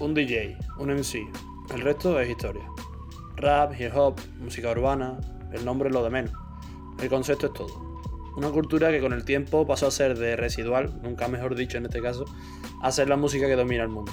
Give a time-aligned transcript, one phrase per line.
[0.00, 1.28] Un DJ, un MC,
[1.74, 2.70] el resto es historia.
[3.36, 5.18] Rap, hip hop, música urbana,
[5.52, 6.32] el nombre lo de menos.
[7.00, 7.87] El concepto es todo.
[8.38, 11.86] Una cultura que con el tiempo pasó a ser de residual, nunca mejor dicho en
[11.86, 12.24] este caso,
[12.80, 14.12] a ser la música que domina el mundo.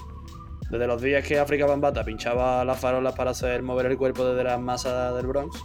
[0.72, 4.44] Desde los días que África Bambata pinchaba las farolas para hacer mover el cuerpo desde
[4.44, 5.64] las masas del Bronx,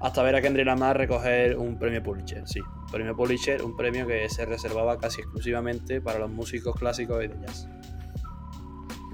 [0.00, 2.58] hasta ver a Kendrick Lamar recoger un premio Pulitzer, sí,
[2.90, 7.38] premio Pulitzer, un premio que se reservaba casi exclusivamente para los músicos clásicos y de
[7.40, 7.68] jazz.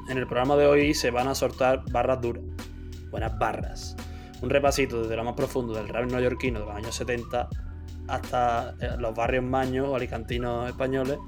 [0.08, 2.42] En el programa de hoy se van a soltar barras duras,
[3.10, 3.96] buenas barras.
[4.40, 7.50] Un repasito desde lo más profundo del rap neoyorquino de los años 70
[8.08, 11.18] hasta eh, los barrios maños o alicantinos españoles,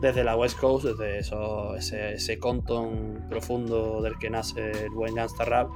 [0.00, 5.44] desde la West Coast, desde ese, ese Compton profundo del que nace el buen gangsta
[5.44, 5.70] rap,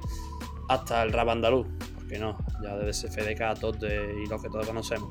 [0.69, 5.11] hasta el rap andaluz, porque no, ya desde FDK, Tote y lo que todos conocemos.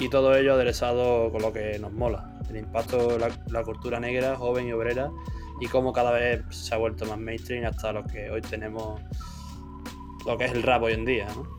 [0.00, 3.98] Y todo ello aderezado con lo que nos mola, el impacto de la, la cultura
[4.00, 5.10] negra, joven y obrera,
[5.60, 9.00] y cómo cada vez se ha vuelto más mainstream hasta lo que hoy tenemos,
[10.24, 11.26] lo que es el rap hoy en día.
[11.34, 11.58] ¿no?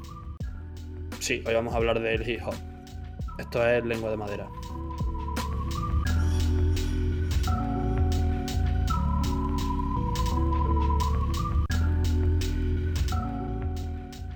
[1.19, 2.55] Sí, hoy vamos a hablar del hip hop.
[3.37, 4.49] Esto es lengua de madera.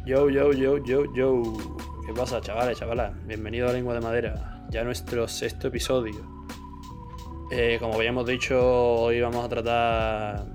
[0.05, 1.41] Yo, yo, yo, yo, yo.
[2.05, 3.13] ¿Qué pasa, chavales, chavalas?
[3.25, 6.21] Bienvenido a Lengua de Madera, ya nuestro sexto episodio.
[7.49, 10.45] Eh, como habíamos dicho, hoy vamos a tratar,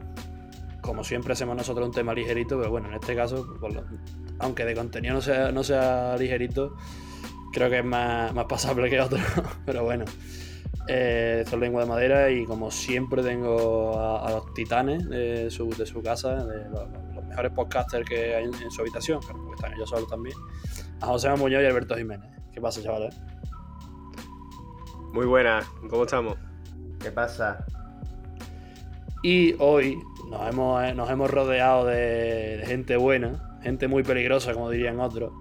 [0.82, 3.84] como siempre hacemos nosotros, un tema ligerito, pero bueno, en este caso, lo,
[4.38, 6.76] aunque de contenido no sea, no sea ligerito,
[7.52, 9.18] creo que es más, más pasable que otro.
[9.66, 10.04] pero bueno,
[10.88, 15.50] eh, esto es lengua de madera y como siempre tengo a, a los titanes de
[15.50, 19.20] su, de su casa, de los, los, mejores podcasters que hay en, en su habitación,
[19.20, 20.36] porque están ellos solos también,
[21.00, 22.30] a José Muñoz y Alberto Jiménez.
[22.52, 23.14] ¿Qué pasa, chavales?
[25.12, 26.36] Muy buenas, ¿cómo estamos?
[27.00, 27.64] ¿Qué pasa?
[29.22, 29.98] Y hoy
[30.30, 35.32] nos hemos, nos hemos rodeado de, de, gente buena, gente muy peligrosa, como dirían otros.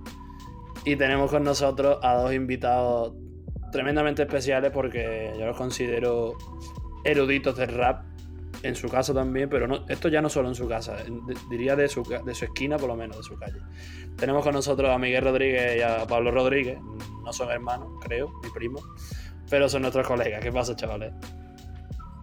[0.85, 3.13] Y tenemos con nosotros a dos invitados
[3.71, 6.37] tremendamente especiales porque yo los considero
[7.03, 8.03] eruditos del rap,
[8.63, 10.97] en su casa también, pero no, esto ya no solo en su casa,
[11.49, 13.59] diría de su, de su esquina por lo menos, de su calle.
[14.17, 16.79] Tenemos con nosotros a Miguel Rodríguez y a Pablo Rodríguez,
[17.23, 18.83] no son hermanos, creo, ni primos,
[19.49, 20.41] pero son nuestros colegas.
[20.41, 21.13] ¿Qué pasa, chavales?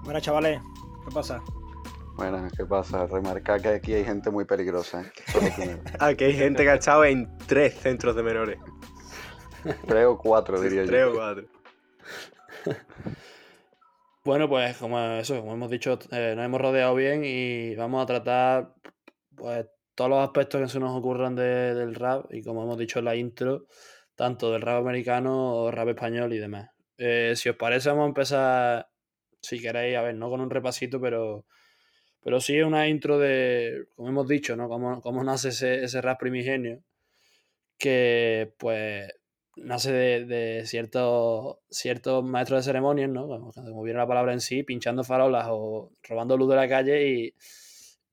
[0.03, 0.61] Buenas, chavales.
[1.07, 1.43] ¿Qué pasa?
[2.17, 3.07] Bueno, ¿qué pasa?
[3.07, 5.03] Remarcar que aquí hay gente muy peligrosa.
[5.03, 5.81] ¿eh?
[5.99, 8.59] aquí hay gente que ha estado en tres centros de menores.
[9.87, 10.91] Tres o cuatro, diría tres yo.
[10.91, 11.45] Tres o cuatro.
[14.25, 18.07] bueno, pues como eso, como hemos dicho, eh, nos hemos rodeado bien y vamos a
[18.07, 18.75] tratar
[19.35, 23.01] pues todos los aspectos que se nos ocurran de, del rap y como hemos dicho
[23.01, 23.67] en la intro,
[24.15, 26.71] tanto del rap americano o rap español y demás.
[26.97, 28.89] Eh, si os parece, vamos a empezar,
[29.41, 31.47] si queréis, a ver, no con un repasito, pero,
[32.25, 34.69] pero sí una intro de, como hemos dicho, ¿no?
[34.69, 36.83] Cómo, cómo nace ese, ese, rap primigenio,
[37.79, 39.13] que pues
[39.57, 43.29] nace de, de ciertos, ciertos maestros de ceremonias, ¿no?
[43.29, 47.09] Como, como viene la palabra en sí, pinchando farolas o robando luz de la calle
[47.09, 47.35] y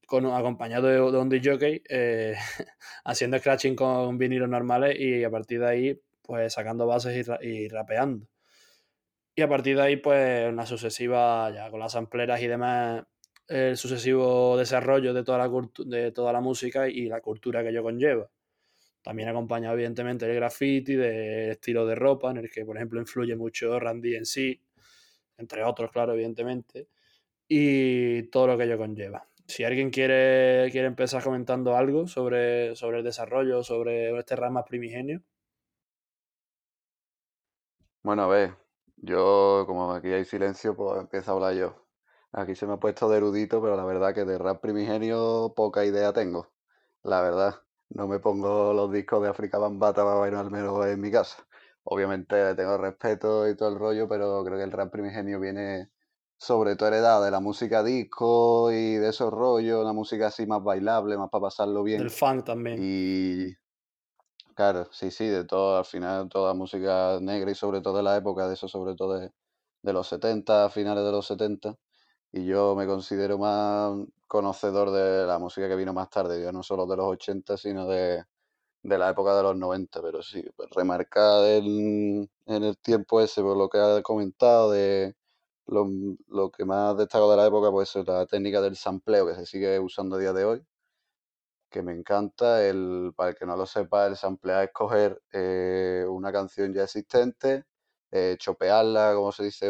[0.06, 2.36] con, acompañado de, de un DJ, eh,
[3.06, 7.68] haciendo scratching con vinilos normales y a partir de ahí, pues sacando bases y, y
[7.70, 8.28] rapeando.
[9.36, 13.04] Y a partir de ahí, pues, una sucesiva, ya con las sampleras y demás,
[13.48, 15.52] el sucesivo desarrollo de toda la,
[15.86, 18.30] de toda la música y la cultura que ello conlleva.
[19.02, 23.36] También acompañado, evidentemente, del graffiti, del estilo de ropa, en el que, por ejemplo, influye
[23.36, 24.62] mucho Randy en sí,
[25.38, 26.88] entre otros, claro, evidentemente,
[27.48, 29.28] y todo lo que ello conlleva.
[29.48, 35.24] Si alguien quiere, quiere empezar comentando algo sobre, sobre el desarrollo, sobre este rama primigenio.
[38.04, 38.58] Bueno, a ver,
[38.98, 41.91] yo, como aquí hay silencio, pues empiezo a hablar yo.
[42.34, 45.86] Aquí se me ha puesto de erudito, pero la verdad que de rap primigenio poca
[45.86, 46.52] idea tengo.
[47.04, 47.56] La verdad,
[47.90, 51.46] no me pongo los discos de África Bambata para bailar al menos en mi casa.
[51.84, 55.90] Obviamente tengo respeto y todo el rollo, pero creo que el rap primigenio viene
[56.38, 60.64] sobre todo heredado de la música disco y de esos rollos, una música así más
[60.64, 62.00] bailable, más para pasarlo bien.
[62.00, 62.80] Del funk también.
[62.82, 63.56] Y
[64.56, 68.18] Claro, sí, sí, de todo, al final toda música negra y sobre todo de la
[68.18, 69.32] época, de eso sobre todo de,
[69.82, 71.78] de, los 70, finales de los 70,
[72.32, 73.98] y yo me considero más
[74.28, 77.88] conocedor de la música que vino más tarde, ya no solo de los 80, sino
[77.88, 78.24] de,
[78.84, 83.58] de la época de los 90, pero sí, pues remarcar en, el tiempo ese, por
[83.58, 85.16] lo que ha comentado, de,
[85.68, 85.90] lo,
[86.30, 89.46] lo que más destaco de la época pues es la técnica del sampleo que se
[89.46, 90.66] sigue usando a día de hoy,
[91.70, 92.66] que me encanta.
[92.68, 96.84] El, para el que no lo sepa, el samplear es coger eh, una canción ya
[96.84, 97.66] existente,
[98.12, 99.70] eh, chopearla, como se dice,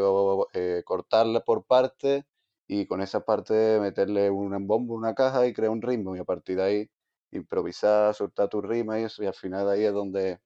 [0.54, 2.26] eh, cortarla por partes
[2.74, 6.24] y con esa parte meterle un bombo, una caja y crear un ritmo y a
[6.24, 6.90] partir de ahí
[7.32, 10.40] improvisar, soltar tu rima y eso y al final ahí es donde,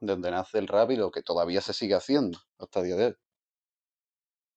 [0.00, 3.06] donde nace el rap y lo que todavía se sigue haciendo hasta el día de
[3.08, 3.14] hoy.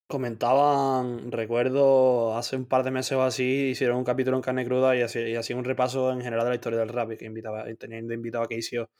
[0.07, 4.95] Comentaban, recuerdo, hace un par de meses o así, hicieron un capítulo en carne cruda
[4.95, 8.45] y hacían un repaso en general de la historia del rap, que invitaba, teniendo invitado
[8.45, 8.91] a Keisio.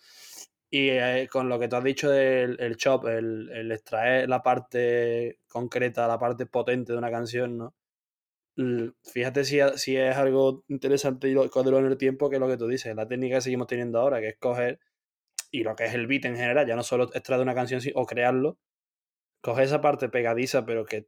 [0.69, 4.41] Y eh, con lo que tú has dicho del el chop, el, el, extraer la
[4.43, 7.75] parte concreta, la parte potente de una canción, ¿no?
[8.55, 12.67] Fíjate si, si es algo interesante y lo, en el tiempo que lo que tú
[12.67, 14.79] dices, la técnica que seguimos teniendo ahora, que es coger,
[15.51, 18.05] y lo que es el beat en general, ya no solo extraer una canción o
[18.05, 18.59] crearlo,
[19.41, 21.07] coge esa parte pegadiza, pero que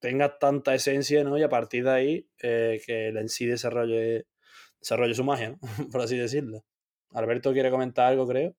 [0.00, 1.38] tenga tanta esencia, ¿no?
[1.38, 4.26] Y a partir de ahí, eh, que el en sí desarrolle,
[4.80, 5.56] desarrolle su magia,
[5.92, 6.64] por así decirlo.
[7.12, 8.54] Alberto quiere comentar algo, creo.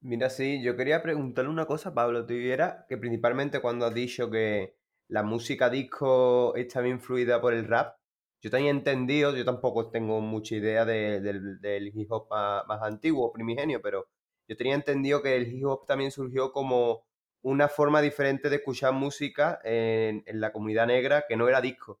[0.00, 4.30] Mira, sí, yo quería preguntarle una cosa, Pablo, tú era que principalmente cuando has dicho
[4.30, 4.77] que
[5.08, 7.98] la música disco está bien influida por el rap,
[8.40, 13.82] yo tenía entendido, yo tampoco tengo mucha idea del hip hop más, más antiguo, primigenio,
[13.82, 14.08] pero
[14.46, 17.04] yo tenía entendido que el hip hop también surgió como
[17.42, 22.00] una forma diferente de escuchar música en, la comunidad negra que no era disco.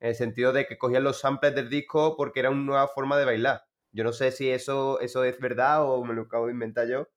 [0.00, 3.18] En el sentido de que cogían los samples del disco porque era una nueva forma
[3.18, 3.66] de bailar.
[3.92, 7.08] Yo no sé si eso, eso es verdad o me lo acabo de inventar yo.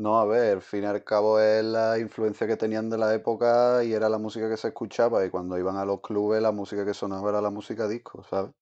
[0.00, 3.14] No, a ver, al fin y al cabo es la influencia que tenían de la
[3.14, 6.52] época y era la música que se escuchaba y cuando iban a los clubes la
[6.52, 8.52] música que sonaba era la música disco, ¿sabes?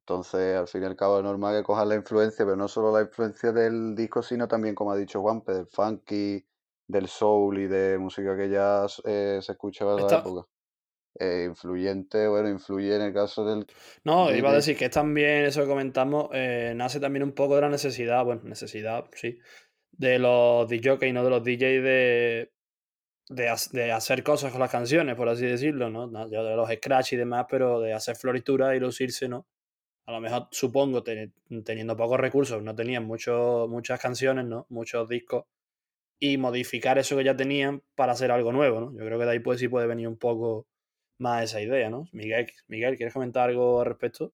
[0.00, 2.90] Entonces, al fin y al cabo es normal que cojas la influencia, pero no solo
[2.90, 6.44] la influencia del disco, sino también, como ha dicho Juanpe, del funky,
[6.88, 10.48] del soul y de música que ya eh, se escuchaba en la época.
[11.20, 13.66] Eh, influyente, bueno, influye en el caso del...
[14.04, 17.56] No, iba a decir que es también, eso que comentamos, eh, nace también un poco
[17.56, 19.38] de la necesidad, bueno, necesidad, sí,
[19.92, 22.50] de los DJs no de los DJs de,
[23.28, 26.08] de, hacer cosas con las canciones, por así decirlo, ¿no?
[26.08, 29.46] De los scratch y demás, pero de hacer floritura y lucirse, ¿no?
[30.08, 34.64] a lo mejor supongo teniendo pocos recursos, no tenían muchas canciones, ¿no?
[34.70, 35.44] Muchos discos,
[36.18, 38.92] y modificar eso que ya tenían para hacer algo nuevo, ¿no?
[38.92, 40.66] Yo creo que de ahí pues sí puede venir un poco
[41.18, 42.08] más esa idea, ¿no?
[42.12, 44.32] Miguel, Miguel ¿quieres comentar algo al respecto?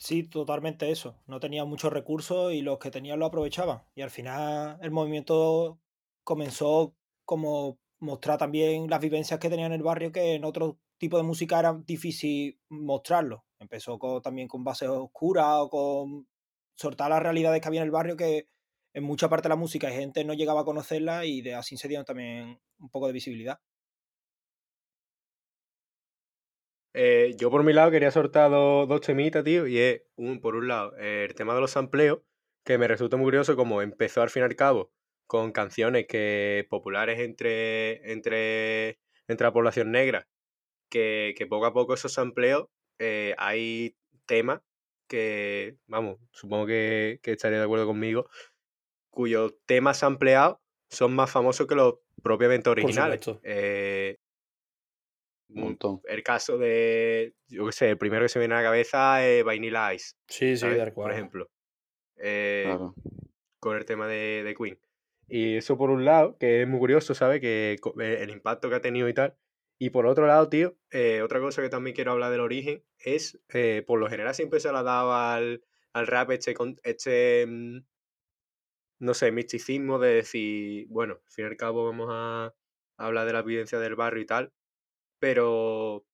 [0.00, 1.14] Sí, totalmente eso.
[1.26, 3.82] No tenían muchos recursos y los que tenían lo aprovechaban.
[3.94, 5.78] Y al final el movimiento
[6.24, 11.18] comenzó como mostrar también las vivencias que tenían en el barrio que en otro tipo
[11.18, 13.44] de música era difícil mostrarlo.
[13.58, 16.26] Empezó también con bases oscuras o con
[16.76, 18.48] soltar las realidades que había en el barrio que
[18.94, 21.88] en mucha parte de la música gente no llegaba a conocerla y de así se
[21.88, 23.60] dieron también un poco de visibilidad.
[26.92, 30.68] Eh, yo por mi lado quería soltar dos, temitas, tío, y es, un, por un
[30.68, 32.20] lado, el tema de los sampleos,
[32.64, 34.92] que me resulta muy curioso como empezó al fin y al cabo
[35.26, 38.98] con canciones que populares entre, entre,
[39.28, 40.26] entre la población negra,
[40.90, 42.66] que, que poco a poco esos sampleos
[42.98, 43.96] eh, hay
[44.26, 44.60] temas
[45.08, 48.28] que, vamos, supongo que, que estaría de acuerdo conmigo,
[49.10, 50.58] cuyos temas ampliados
[50.88, 53.20] son más famosos que los propiamente originales.
[53.42, 54.18] Eh,
[55.54, 56.00] un montón.
[56.04, 59.26] El caso de, yo qué sé, el primero que se me viene a la cabeza
[59.26, 60.14] es Vanilla Ice.
[60.28, 61.50] Sí, sí, de Por ejemplo.
[62.16, 62.76] Eh,
[63.58, 64.78] con el tema de, de, Queen.
[65.28, 67.40] Y eso por un lado, que es muy curioso, ¿sabes?
[67.40, 69.36] Que el impacto que ha tenido y tal.
[69.78, 73.40] Y por otro lado, tío, eh, otra cosa que también quiero hablar del origen es,
[73.48, 75.64] eh, por lo general siempre se la daba al,
[75.94, 77.78] al rap este, este, mm,
[78.98, 82.54] no sé, misticismo de decir, bueno, al fin y al cabo vamos a
[82.98, 84.52] hablar de la vivencia del barrio y tal,
[85.20, 86.04] pero,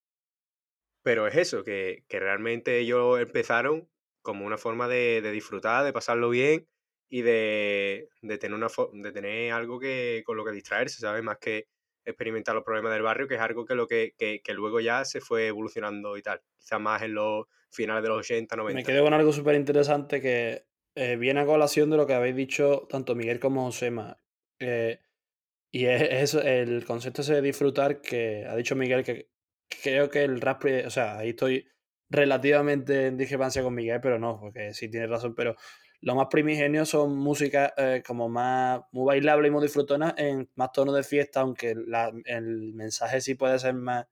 [1.02, 3.88] pero es eso, que, que realmente ellos empezaron
[4.20, 6.68] como una forma de, de disfrutar, de pasarlo bien
[7.08, 11.22] y de, de, tener una, de tener algo que, con lo que distraerse, ¿sabes?
[11.22, 11.68] Más que
[12.04, 15.20] experimentar los problemas del barrio, que es algo que, lo que, que, luego ya se
[15.20, 16.40] fue evolucionando y tal.
[16.58, 18.76] Quizás más en los finales de los 80, 90.
[18.76, 22.36] Me quedé con algo súper interesante que eh, viene a colación de lo que habéis
[22.36, 24.18] dicho tanto Miguel como Josema.
[24.58, 25.00] Eh,
[25.70, 29.30] y es, eso, el concepto ese de disfrutar que ha dicho Miguel que
[29.82, 31.66] creo que el rap, o sea, ahí estoy
[32.08, 35.56] relativamente en discrepancia con Miguel, pero no, porque sí tiene razón, pero
[36.00, 40.72] lo más primigenio son músicas eh, como más muy bailables y muy disfrutonas en más
[40.72, 44.06] tono de fiesta, aunque el mensaje sí puede ser más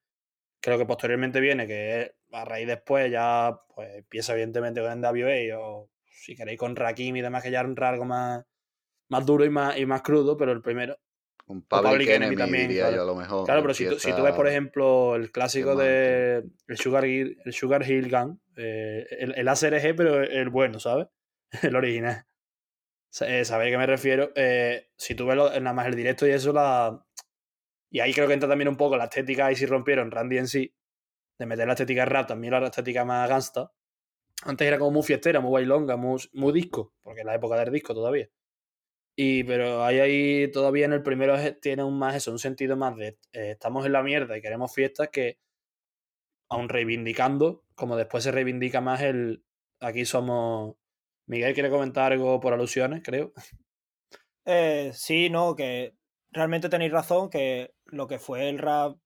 [0.64, 5.90] creo que posteriormente viene, que a raíz después ya pues empieza evidentemente con NWA o
[6.06, 8.46] si queréis con Rakim y demás, que ya es un algo más,
[9.10, 10.98] más duro y más, y más crudo, pero el primero
[11.46, 12.96] Un Public, Enemy, también, diría claro.
[12.96, 13.44] yo a lo mejor.
[13.44, 17.38] Claro, pero si tú, si tú, ves, por ejemplo, el clásico de el Sugar, Hill,
[17.44, 21.08] el Sugar Hill Gun, eh, el, el ACRG, pero el bueno, ¿sabes?
[21.62, 22.26] El original.
[23.20, 24.32] Eh, ¿Sabéis a qué me refiero?
[24.34, 27.04] Eh, si tú ves lo, nada más el directo y eso, la.
[27.90, 30.48] Y ahí creo que entra también un poco la estética y si rompieron Randy en
[30.48, 30.74] sí,
[31.38, 33.70] de meter la estética rap, también la estética más gangsta.
[34.42, 37.72] Antes era como muy fiestera, muy bailonga, muy, muy disco, porque es la época del
[37.72, 38.28] disco todavía.
[39.16, 42.96] Y pero ahí, ahí todavía en el primero tiene un más eso, un sentido más
[42.96, 45.38] de eh, estamos en la mierda y queremos fiestas que
[46.48, 49.44] aún reivindicando, como después se reivindica más el
[49.80, 50.76] aquí somos
[51.26, 53.32] Miguel quiere comentar algo por alusiones, creo.
[54.44, 55.94] Eh, sí, no, que
[56.30, 58.98] realmente tenéis razón, que lo que fue el rap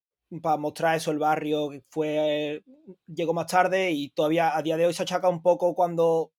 [0.43, 2.63] para mostrar eso, el barrio, fue
[3.07, 6.33] llegó más tarde y todavía a día de hoy se achaca un poco cuando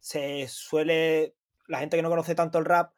[0.00, 1.34] se suele,
[1.68, 2.92] la gente que no conoce tanto el rap,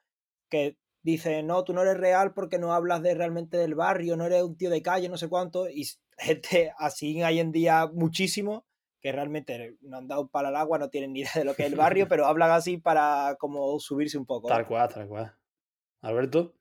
[0.48, 4.26] que dice, no, tú no eres real porque no hablas de realmente del barrio, no
[4.26, 5.86] eres un tío de calle, no sé cuánto, y
[6.18, 8.66] gente así hay en día muchísimo,
[9.00, 11.62] que realmente no han dado para el agua, no tienen ni idea de lo que
[11.62, 14.48] es el barrio, pero hablan así para como subirse un poco.
[14.48, 15.34] Tal cual, tal cual.
[16.02, 16.54] Alberto.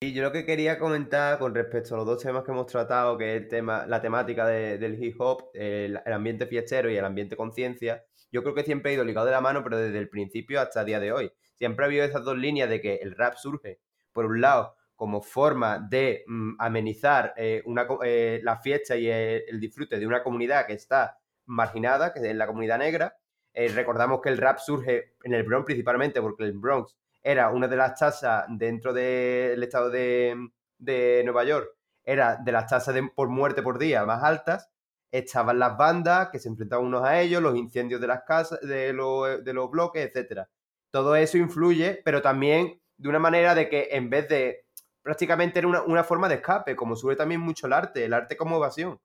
[0.00, 3.18] Y yo lo que quería comentar con respecto a los dos temas que hemos tratado,
[3.18, 7.04] que es el tema, la temática del hip hop, el, el, ambiente fiestero y el
[7.04, 10.08] ambiente conciencia, yo creo que siempre ha ido ligado de la mano, pero desde el
[10.08, 11.32] principio hasta el día de hoy.
[11.54, 13.80] Siempre ha habido esas dos líneas de que el rap surge,
[14.12, 17.62] por un lado, como forma de mm, amenizar eh,
[18.04, 22.34] eh, la fiesta y el, el, disfrute de una comunidad que está marginada, que es
[22.34, 23.16] la comunidad negra.
[23.52, 27.66] Eh, recordamos que el rap surge en el Bronx principalmente porque el Bronx era una
[27.68, 31.68] de las tasas dentro del estado de, de, Nueva York,
[32.04, 34.70] era de las tasas de, por muerte por día más altas.
[35.10, 38.92] Estaban las bandas que se enfrentaban unos a ellos, los incendios de las casas, de,
[38.92, 40.48] lo, de los bloques, etcétera.
[40.90, 44.66] Todo eso influye, pero también de una manera de que en vez de
[45.02, 48.36] prácticamente era una, una, forma de escape, como surge también mucho el arte, el arte
[48.36, 49.00] como evasión.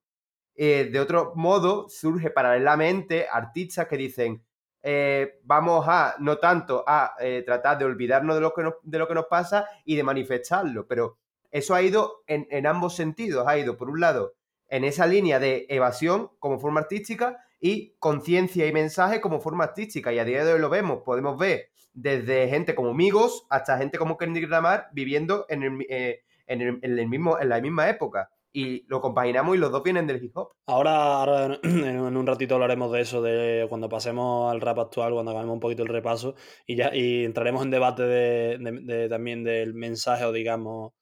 [0.55, 4.43] Eh, de otro modo, surge paralelamente artistas que dicen,
[4.83, 8.99] eh, vamos a, no tanto a eh, tratar de olvidarnos de lo, que nos, de
[8.99, 11.17] lo que nos pasa y de manifestarlo, pero
[11.49, 14.33] eso ha ido en, en ambos sentidos, ha ido por un lado
[14.69, 20.11] en esa línea de evasión como forma artística y conciencia y mensaje como forma artística,
[20.11, 23.97] y a día de hoy lo vemos, podemos ver desde gente como Migos hasta gente
[23.97, 27.89] como Kendrick Lamar viviendo en, el, eh, en, el, en, el, mismo, en la misma
[27.89, 28.29] época.
[28.55, 30.51] Y lo compaginamos y los dos vienen del hip hop.
[30.67, 35.31] Ahora, ahora en un ratito hablaremos de eso, de cuando pasemos al rap actual, cuando
[35.31, 36.35] hagamos un poquito el repaso,
[36.67, 40.93] y ya y entraremos en debate de, de, también del mensaje o digamos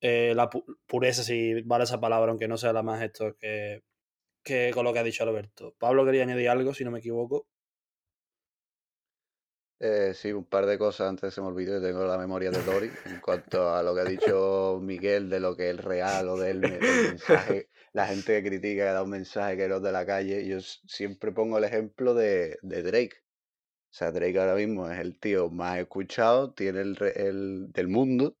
[0.00, 3.82] eh, la pu pureza, si vale esa palabra, aunque no sea la más esto que,
[4.44, 5.74] que con lo que ha dicho Alberto.
[5.78, 7.46] Pablo quería añadir algo, si no me equivoco.
[9.82, 12.90] Eh, sí, un par de cosas antes se me olvidó, tengo la memoria de Dory,
[13.06, 16.60] en cuanto a lo que ha dicho Miguel de lo que es real o del,
[16.60, 20.46] del mensaje, la gente que critica que da un mensaje que no de la calle,
[20.46, 23.22] yo siempre pongo el ejemplo de, de Drake.
[23.22, 28.36] O sea, Drake ahora mismo es el tío más escuchado, tiene el, el del mundo,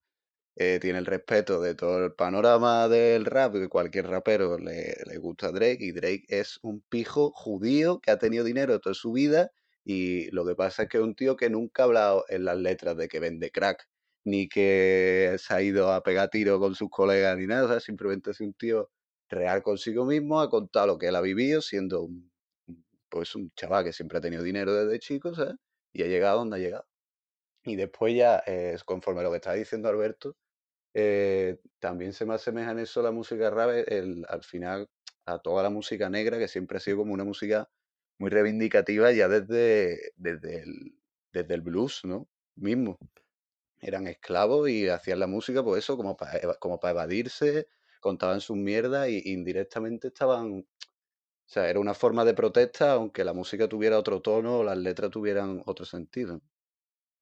[0.56, 5.18] eh, tiene el respeto de todo el panorama del rap, que cualquier rapero le, le
[5.18, 9.50] gusta Drake, y Drake es un pijo judío que ha tenido dinero toda su vida
[9.84, 12.56] y lo que pasa es que es un tío que nunca ha hablado en las
[12.58, 13.88] letras de que vende crack,
[14.24, 17.64] ni que se ha ido a pegar tiro con sus colegas, ni nada.
[17.64, 18.90] O sea, simplemente es un tío
[19.28, 22.30] real consigo mismo, ha contado lo que él ha vivido, siendo un,
[23.10, 25.56] pues un chaval que siempre ha tenido dinero desde chico, ¿sabes?
[25.92, 26.89] Y ha llegado donde ha llegado.
[27.64, 30.36] Y después ya, eh, conforme a lo que estaba diciendo Alberto,
[30.94, 34.88] eh, también se me asemeja en eso la música rap, el, al final,
[35.26, 37.70] a toda la música negra, que siempre ha sido como una música
[38.18, 40.94] muy reivindicativa ya desde, desde, el,
[41.32, 42.28] desde el blues, ¿no?
[42.56, 42.98] Mismo.
[43.80, 47.68] Eran esclavos y hacían la música, pues eso, como para como para evadirse,
[48.00, 50.60] contaban sus mierdas y indirectamente estaban...
[50.60, 54.78] O sea, era una forma de protesta, aunque la música tuviera otro tono o las
[54.78, 56.40] letras tuvieran otro sentido.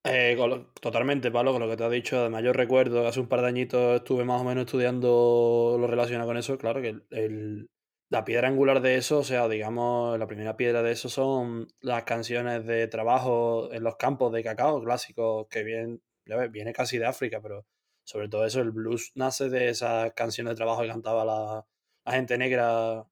[0.05, 0.37] Eh,
[0.81, 2.19] totalmente, Pablo, con lo que te has dicho.
[2.19, 6.28] Además, yo recuerdo hace un par de añitos estuve más o menos estudiando lo relacionado
[6.28, 6.57] con eso.
[6.57, 7.71] Claro que el, el,
[8.09, 12.05] la piedra angular de eso, o sea, digamos, la primera piedra de eso son las
[12.05, 16.02] canciones de trabajo en los campos de cacao clásicos que vienen,
[16.50, 17.67] viene casi de África, pero
[18.05, 21.67] sobre todo eso, el blues nace de esas canciones de trabajo que cantaba la,
[22.07, 23.05] la gente negra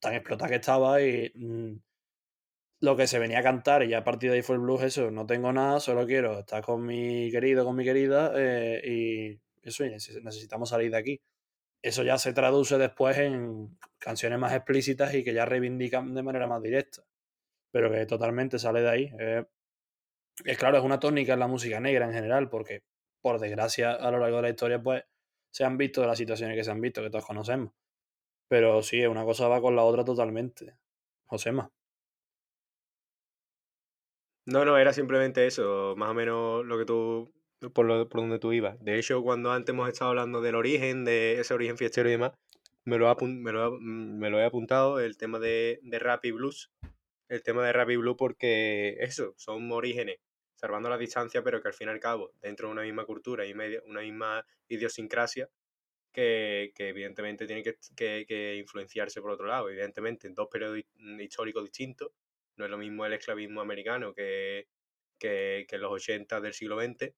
[0.00, 1.76] tan explotada que estaba y mmm,
[2.80, 4.82] lo que se venía a cantar y ya a partir de ahí fue el blues
[4.82, 9.40] eso, no tengo nada, solo quiero estar con mi querido, con mi querida eh, y
[9.62, 11.20] eso, necesitamos salir de aquí
[11.82, 16.46] eso ya se traduce después en canciones más explícitas y que ya reivindican de manera
[16.46, 17.02] más directa.
[17.70, 19.12] Pero que totalmente sale de ahí.
[20.44, 22.82] Es claro, es una tónica en la música negra en general, porque
[23.20, 25.04] por desgracia, a lo largo de la historia, pues
[25.50, 27.72] se han visto las situaciones que se han visto, que todos conocemos.
[28.48, 30.76] Pero sí, una cosa va con la otra totalmente.
[31.26, 31.70] Josema.
[34.48, 37.30] No, no, era simplemente eso, más o menos lo que tú,
[37.74, 38.82] por, lo, por donde tú ibas.
[38.82, 42.32] De hecho, cuando antes hemos estado hablando del origen, de ese origen fiestero y demás,
[42.86, 46.30] me lo, me lo, mm, me lo he apuntado, el tema de, de rap y
[46.30, 46.70] blues.
[47.28, 50.16] El tema de rap y blues porque eso, son orígenes,
[50.54, 53.44] salvando la distancia, pero que al fin y al cabo, dentro de una misma cultura
[53.44, 55.50] y medio, una misma idiosincrasia,
[56.10, 59.68] que, que evidentemente tiene que, que, que, influenciarse por otro lado.
[59.68, 60.80] Evidentemente, en dos periodos
[61.20, 62.12] históricos distintos,
[62.58, 64.68] no es lo mismo el esclavismo americano que,
[65.18, 67.14] que, que los 80 del siglo XX,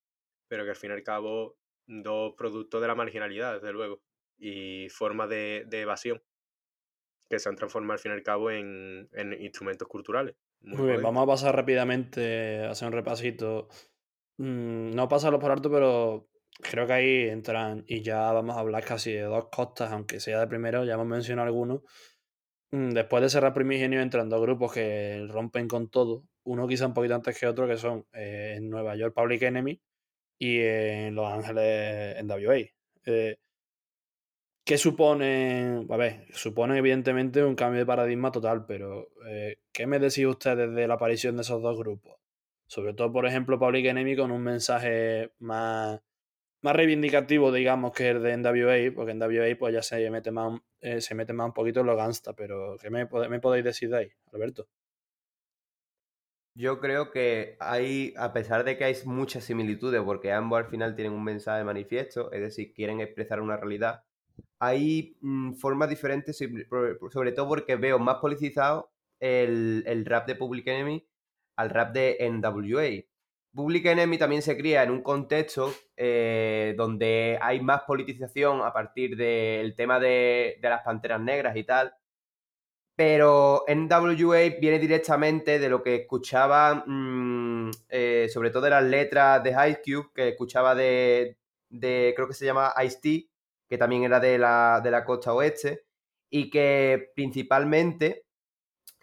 [0.48, 4.02] pero que al fin y al cabo dos productos de la marginalidad, desde luego,
[4.38, 6.22] y formas de, de evasión
[7.28, 10.34] que se han transformado al fin y al cabo en, en instrumentos culturales.
[10.60, 13.68] Muy, Muy bien, vamos a pasar rápidamente a hacer un repasito.
[14.38, 16.28] Mm, no pasarlo por alto, pero
[16.60, 20.40] creo que ahí entran y ya vamos a hablar casi de dos costas, aunque sea
[20.40, 21.82] de primero, ya hemos mencionado algunos.
[22.72, 26.24] Mm, después de cerrar Primigenio entran dos grupos que rompen con todo.
[26.44, 29.80] Uno quizá un poquito antes que otro, que son eh, en Nueva York Public Enemy
[30.38, 32.56] y en Los Ángeles en WA.
[33.06, 33.36] Eh,
[34.64, 35.84] ¿Qué supone?
[35.90, 40.72] A ver, supone evidentemente un cambio de paradigma total, pero eh, ¿qué me decís ustedes
[40.74, 42.18] de la aparición de esos dos grupos?
[42.66, 46.00] Sobre todo, por ejemplo, Public Enemy con un mensaje más
[46.62, 51.00] más reivindicativo, digamos, que el de NWA, porque NWA pues ya se mete más, eh,
[51.00, 53.98] se mete más un poquito en lo gangsta, pero ¿qué me, me podéis decir de
[53.98, 54.68] ahí, Alberto?
[56.54, 60.94] Yo creo que hay, a pesar de que hay muchas similitudes, porque ambos al final
[60.94, 64.04] tienen un mensaje manifiesto, es decir, quieren expresar una realidad,
[64.58, 70.66] hay mm, formas diferentes, sobre todo porque veo más politizado el, el rap de Public
[70.66, 71.06] Enemy
[71.56, 73.09] al rap de NWA.
[73.54, 79.16] Public Enemy también se cría en un contexto eh, donde hay más politización a partir
[79.16, 81.92] del tema de, las panteras negras y tal.
[82.96, 89.42] Pero NWA viene directamente de lo que escuchaba, mm, eh, sobre todo de las letras
[89.42, 91.36] de High Cube, que escuchaba de,
[91.70, 93.28] creo que se llama Ice-T,
[93.68, 95.86] que también era de la, de la costa oeste,
[96.30, 98.26] y que principalmente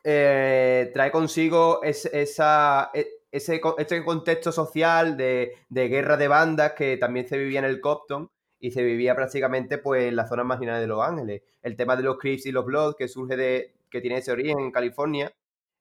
[0.03, 7.27] eh, trae consigo esa, e, ese, este contexto social de, guerra de bandas que también
[7.27, 10.87] se vivía en el Copton y se vivía prácticamente pues en las zonas marginales de
[10.87, 11.41] Los Ángeles.
[11.61, 14.59] El tema de los Crips y los Bloods, que surge de, que tiene ese origen
[14.59, 15.33] en California,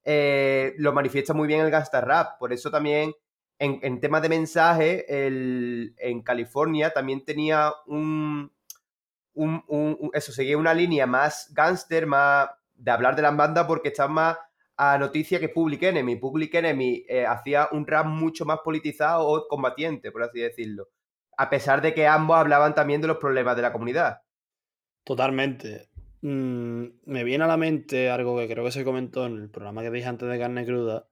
[0.04, 2.38] eh, lo manifiesta muy bien el gangsta rap.
[2.38, 3.14] Por eso también,
[3.58, 8.52] en, temas de mensaje, el, en California también tenía un,
[10.12, 14.36] eso, seguía una línea más gangster, más de hablar de las bandas porque está más
[14.76, 16.16] a noticia que Public Enemy.
[16.16, 20.88] Public Enemy eh, hacía un rap mucho más politizado o combatiente, por así decirlo.
[21.36, 24.22] A pesar de que ambos hablaban también de los problemas de la comunidad.
[25.04, 25.88] Totalmente.
[26.22, 29.82] Mm, me viene a la mente algo que creo que se comentó en el programa
[29.82, 31.06] que dije antes de Carne Cruda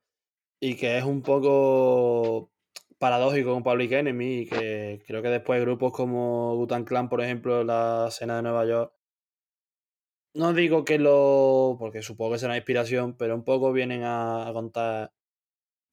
[0.61, 2.51] y que es un poco
[2.99, 7.63] paradójico con Public Enemy y que creo que después grupos como Gutan Clan, por ejemplo,
[7.65, 8.93] la escena de Nueva York,
[10.35, 11.77] no digo que lo.
[11.79, 15.13] porque supongo que será inspiración, pero un poco vienen a, contar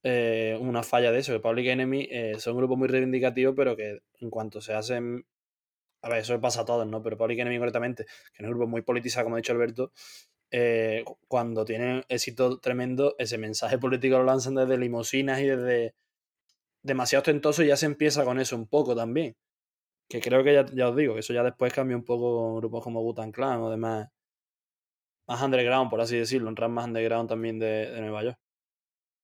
[0.04, 3.99] eh, una falla de eso, que Public Enemy eh, son grupos muy reivindicativos, pero que
[4.19, 5.25] en cuanto se hacen.
[6.04, 7.04] A ver, eso pasa a todos, ¿no?
[7.04, 9.91] Pero Public Enemy concretamente, que es un grupo muy politizado, como ha dicho Alberto,
[10.51, 15.95] eh, cuando tienen éxito tremendo, ese mensaje político lo lanzan desde limosinas y desde
[16.84, 19.36] demasiado ostentoso y ya se empieza con eso un poco también.
[20.10, 22.84] Que creo que ya, ya os digo, eso ya después cambia un poco con grupos
[22.84, 24.10] como Butan Clan o demás
[25.32, 28.39] más underground, por así decirlo, un rap más underground también de, Nueva York.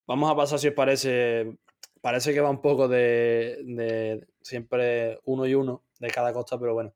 [0.08, 1.58] Vamos a pasar, si os parece,
[2.02, 6.94] parece que va un poco de, siempre uno y uno de cada costa, pero bueno.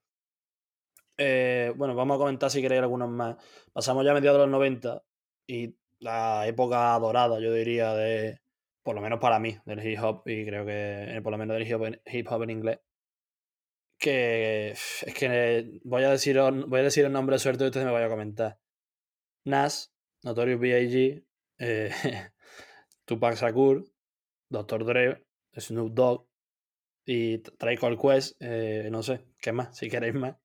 [1.17, 3.35] Eh, bueno, vamos a comentar si queréis algunos más.
[3.73, 5.03] Pasamos ya a mediados de los 90
[5.45, 8.39] y la época dorada, yo diría, de,
[8.81, 11.67] por lo menos para mí, del hip hop y creo que por lo menos del
[11.67, 12.79] hip hop en, inglés.
[13.97, 17.85] Que es que voy a decir, voy a decir el nombre de suerte y ustedes
[17.85, 18.61] me vayan a comentar.
[19.45, 21.23] Nas, Notorious B.I.G.,
[21.59, 21.91] eh,
[23.05, 23.85] Tupac Shakur,
[24.49, 24.85] Dr.
[24.85, 25.25] Dre,
[25.57, 26.27] Snoop Dogg
[27.05, 29.77] y Trical Quest, eh, no sé, ¿qué más?
[29.77, 30.35] Si queréis más.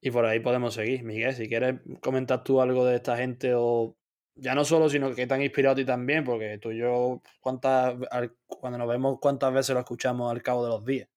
[0.00, 1.04] Y por ahí podemos seguir.
[1.04, 3.96] Miguel, si quieres comentar tú algo de esta gente o
[4.34, 7.22] ya no solo, sino que te han inspirado a ti también, porque tú y yo,
[7.40, 7.94] cuántas,
[8.46, 11.08] cuando nos vemos, cuántas veces lo escuchamos al cabo de los días.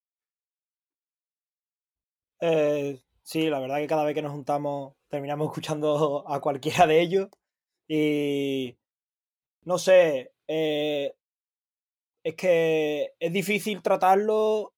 [2.40, 7.00] Eh, sí, la verdad que cada vez que nos juntamos terminamos escuchando a cualquiera de
[7.00, 7.28] ellos.
[7.88, 8.78] Y
[9.62, 11.14] no sé, eh,
[12.24, 14.74] es que es difícil tratarlo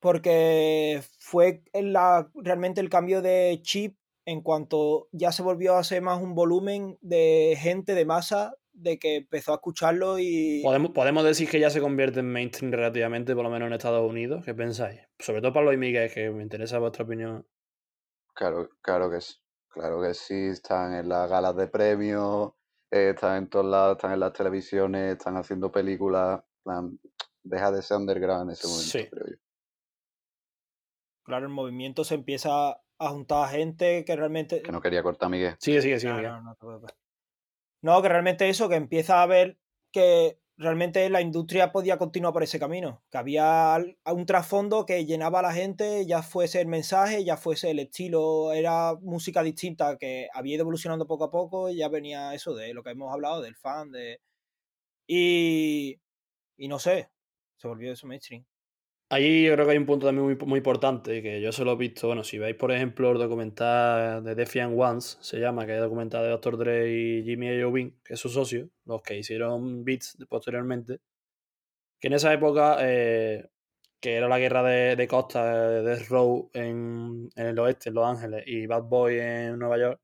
[0.00, 6.02] porque fue la, realmente el cambio de chip en cuanto ya se volvió a hacer
[6.02, 10.60] más un volumen de gente, de masa, de que empezó a escucharlo y...
[10.62, 14.08] Podemos, podemos decir que ya se convierte en mainstream relativamente, por lo menos en Estados
[14.08, 14.44] Unidos.
[14.44, 15.00] ¿Qué pensáis?
[15.18, 17.46] Sobre todo Pablo y Miguel, que me interesa vuestra opinión.
[18.38, 19.34] Claro, claro que sí.
[19.68, 22.52] Claro que sí, están en las galas de premios,
[22.90, 26.40] eh, están en todos lados, están en las televisiones, están haciendo películas.
[27.42, 29.42] Deja de ser underground en ese momento, creo yo.
[31.24, 34.62] Claro, el movimiento se empieza a juntar gente que realmente.
[34.62, 35.56] Que no quería cortar Miguel.
[35.58, 36.30] Sigue, sigue, sigue.
[37.82, 39.58] no, que realmente eso, que empieza a ver
[39.92, 45.38] que realmente la industria podía continuar por ese camino, que había un trasfondo que llenaba
[45.38, 50.28] a la gente, ya fuese el mensaje, ya fuese el estilo, era música distinta que
[50.34, 53.40] había ido evolucionando poco a poco, y ya venía eso de lo que hemos hablado,
[53.40, 54.20] del fan, de...
[55.06, 56.00] Y,
[56.56, 57.10] y no sé,
[57.56, 58.44] se volvió eso mainstream.
[59.10, 61.72] Ahí yo creo que hay un punto también muy, muy importante, que yo se lo
[61.72, 65.76] he visto, bueno, si veis por ejemplo el documental de Defiant Ones, se llama, que
[65.76, 66.58] es documental de Dr.
[66.58, 71.00] Dre y Jimmy Iovine, que es su socio, los que hicieron beats posteriormente,
[72.00, 73.48] que en esa época, eh,
[74.00, 77.94] que era la guerra de, de costa de Death Row en, en, el oeste, en
[77.94, 80.00] Los Ángeles, y Bad Boy en Nueva York,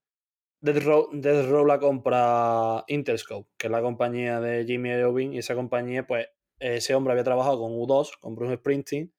[0.62, 5.38] Death Row, Death Row la compra Interscope, que es la compañía de Jimmy Iovine, y
[5.38, 6.26] esa compañía pues
[6.72, 9.12] ese hombre había trabajado con U2, con Bruce Springsteen,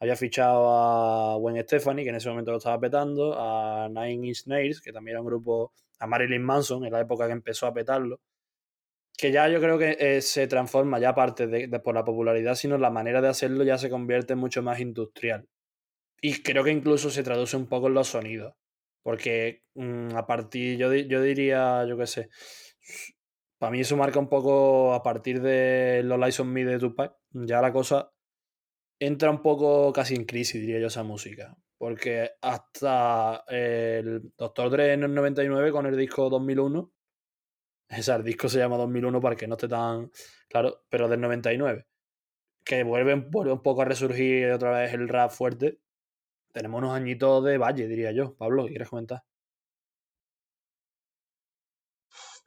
[0.00, 4.46] había fichado a Gwen Stephanie, que en ese momento lo estaba petando, a Nine Inch
[4.46, 7.74] Nails, que también era un grupo, a Marilyn Manson, en la época que empezó a
[7.74, 8.20] petarlo,
[9.16, 12.78] que ya yo creo que eh, se transforma, ya aparte de, por la popularidad, sino
[12.78, 15.46] la manera de hacerlo ya se convierte mucho más industrial.
[16.22, 18.54] Y creo que incluso se traduce un poco en los sonidos,
[19.02, 22.28] porque mm, a partir, yo, yo diría, yo qué sé,
[23.60, 27.14] para mí eso marca un poco a partir de los Lights on Me de Tupac.
[27.32, 28.10] Ya la cosa
[28.98, 31.54] entra un poco casi en crisis, diría yo, esa música.
[31.76, 36.92] Porque hasta el Doctor Dre en el 99 con el disco 2001, o
[37.90, 40.10] el disco se llama 2001 para que no esté tan
[40.48, 41.86] claro, pero del 99,
[42.64, 45.80] que vuelve, un poco a resurgir otra vez el rap fuerte.
[46.52, 48.34] Tenemos unos añitos de valle, diría yo.
[48.36, 49.22] Pablo, ¿quieres comentar?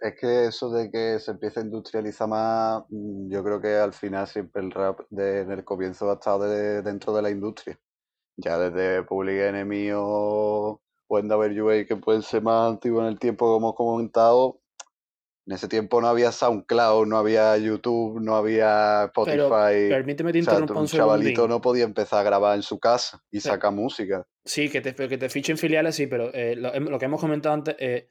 [0.03, 3.93] Es que eso de que se empiece a industrializar más, mm, yo creo que al
[3.93, 6.43] final siempre el rap en el comienzo ha estado
[6.81, 7.79] dentro de la industria.
[8.35, 13.45] Ya desde Public Enemy o, o NWA, que pueden ser más antiguos en el tiempo,
[13.45, 14.59] como hemos comentado,
[15.45, 19.87] en ese tiempo no había SoundCloud, no había YouTube, no había Spotify.
[19.89, 23.71] permíteme te o un chavalito no podía empezar a grabar en su casa y sacar
[23.71, 24.25] música.
[24.43, 27.75] Sí, que te, que te fichen filiales, sí, pero eh, lo, que hemos comentado antes,
[27.79, 28.09] eh,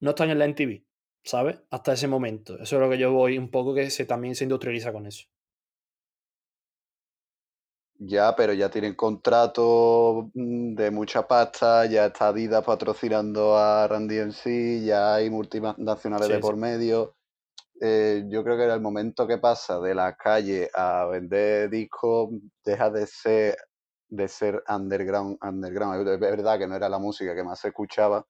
[0.00, 0.85] no están en la NTV.
[1.26, 1.58] ¿Sabes?
[1.70, 2.54] Hasta ese momento.
[2.54, 5.26] Eso es lo que yo voy un poco que se, también se industrializa con eso.
[7.98, 14.18] Ya, pero ya tienen contrato mm, de mucha pasta, ya está Adidas patrocinando a Randy
[14.18, 17.16] en sí, ya hay multinacionales de por medio.
[17.80, 22.30] Eh, yo creo que en el momento que pasa de la calle a vender discos,
[22.64, 23.56] deja de ser
[24.08, 26.06] de ser underground, underground.
[26.06, 28.24] Es verdad que no era la música que más se escuchaba,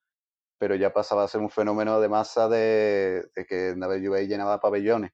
[0.58, 5.12] pero ya pasaba a ser un fenómeno de masa de, de que NWA llenaba pabellones,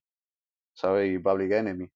[0.75, 1.13] ¿sabes?
[1.13, 1.91] Y Public Enemy.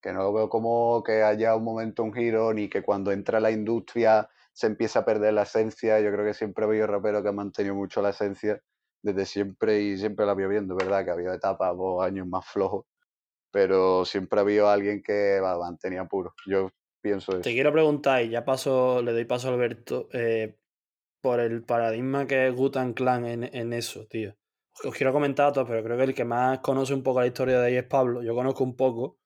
[0.00, 3.50] Que no veo como que haya un momento, un giro, ni que cuando entra la
[3.50, 6.00] industria se empieza a perder la esencia.
[6.00, 8.60] Yo creo que siempre ha habido raperos que han mantenido mucho la esencia
[9.02, 11.04] desde siempre y siempre la había viendo, ¿verdad?
[11.04, 12.86] Que ha habido etapas o años más flojos,
[13.52, 16.34] pero siempre ha habido alguien que va, mantenía puro.
[16.46, 17.42] Yo pienso eso.
[17.42, 20.56] Te quiero preguntar, y ya paso, le doy paso a Alberto, eh,
[21.28, 24.34] por el paradigma que es Gutan Clan en, en, eso, tío.
[24.82, 27.26] Os quiero comentar a todos, pero creo que el que más conoce un poco la
[27.26, 28.22] historia de ahí es Pablo.
[28.22, 29.18] Yo conozco un poco.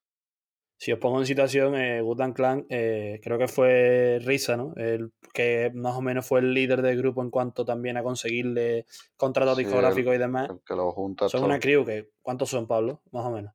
[0.77, 4.75] Si os pongo en situación, eh, Gutan Clan eh, creo que fue Risa, ¿no?
[4.75, 8.85] El que más o menos fue el líder del grupo en cuanto también a conseguirle
[9.17, 10.51] contratos discográficos y demás.
[10.67, 12.11] que lo junta son una crew que.
[12.21, 13.01] ¿Cuántos son, Pablo?
[13.13, 13.55] Más o menos.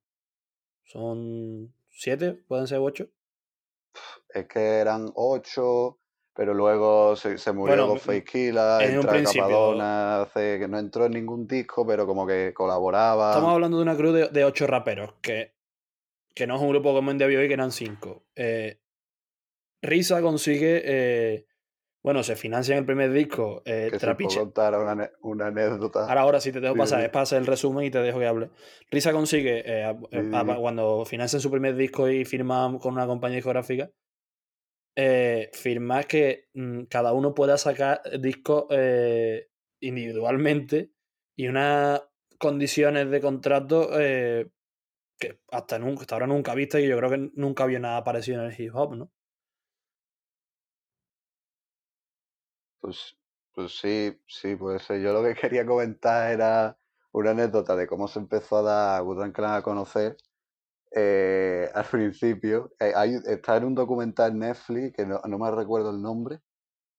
[0.85, 2.31] ¿Son siete?
[2.47, 3.09] ¿Pueden ser ocho?
[4.29, 5.99] Es que eran ocho
[6.37, 11.47] pero luego se, se murió bueno, Killa, entra Capadona, hace, que no entró en ningún
[11.47, 13.31] disco, pero como que colaboraba.
[13.31, 15.55] Estamos hablando de una crew de, ocho raperos, que,
[16.35, 18.21] que no es un grupo como en Debbie y que eran cinco.
[18.35, 18.79] Eh,
[19.81, 21.47] Risa consigue, eh,
[22.03, 23.63] bueno, se financia en el primer disco.
[23.65, 24.37] Eh, que Trapiche.
[24.37, 26.01] contar una, una, anécdota.
[26.07, 28.27] Ahora, ahora sí te dejo pasar, es para hacer el resumen y te dejo que
[28.27, 28.51] hable.
[28.91, 29.95] Risa consigue, eh,
[30.59, 33.89] cuando financian su primer disco y firma con una compañía discográfica,
[34.99, 39.47] eh, firmar que mm, cada uno pueda sacar discos eh,
[39.79, 40.91] individualmente
[41.35, 42.01] y unas
[42.39, 44.49] condiciones de contrato eh,
[45.19, 48.41] que hasta, nunca, hasta ahora nunca viste y yo creo que nunca había nada parecido
[48.41, 49.11] en el hip hop, ¿no?
[52.79, 53.15] Pues,
[53.53, 54.99] pues sí, sí, puede ser.
[55.01, 56.75] Yo lo que quería comentar era
[57.11, 60.17] una anécdota de cómo se empezó a dar Wu-Tang Clan a conocer
[60.91, 62.71] eh, al principio.
[62.79, 62.93] Eh,
[63.27, 66.39] está en un documental Netflix, que no, me recuerdo el nombre,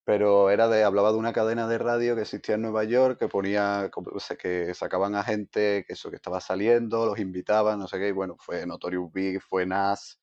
[0.04, 3.28] pero era de, hablaba de una cadena de radio que existía en Nueva York, que
[3.28, 3.90] ponía,
[4.38, 8.12] que sacaban a gente que eso que estaba saliendo, los invitaban, no sé qué, y
[8.12, 10.20] bueno, fue Notorious Big, fue Nas,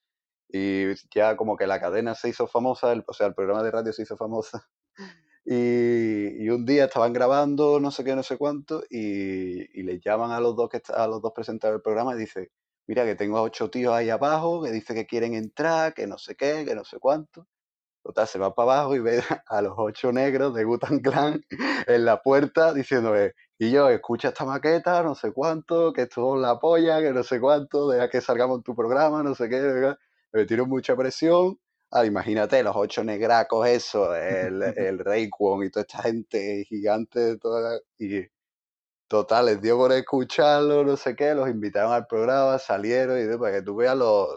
[0.50, 3.94] y ya como que la cadena se hizo famosa, o sea, el programa de radio
[3.94, 4.68] se hizo famosa.
[5.48, 10.32] Y, un día estaban grabando no sé qué, no sé cuánto, y, y le llaman
[10.32, 12.52] a los dos que a los dos presentadores del programa y dice,
[12.88, 16.18] mira que tengo a ocho tíos ahí abajo que dice que quieren entrar, que no
[16.18, 17.48] sé qué, que no sé cuánto.
[18.04, 21.42] Total, se va para abajo y ve a los ocho negros de Gutan Clan
[21.88, 26.42] en la puerta diciéndole, y yo, escucha esta maqueta, no sé cuánto, que esto es
[26.42, 29.96] la polla, que no sé cuánto, deja que salgamos en tu programa, no sé qué,
[30.34, 31.60] me tiró mucha presión.
[31.92, 37.80] Ah, imagínate, los ocho negracos, eso, el, el Kwon y toda esta gente gigante, toda,
[37.98, 38.22] y
[39.08, 43.58] Total, les dio por escucharlo, no sé qué, los invitaron al programa, salieron y para
[43.58, 44.28] que tú veas los,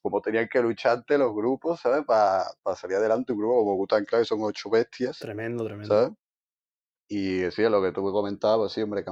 [0.00, 2.04] cómo tenían que lucharte los grupos, ¿sabes?
[2.04, 2.44] Para,
[2.76, 5.18] salir adelante un grupo como Gutan Clan, son ocho bestias.
[5.18, 5.92] Tremendo, tremendo.
[5.92, 6.16] ¿sabes?
[7.08, 9.04] Y sí, lo que tú me comentabas, sí, hombre,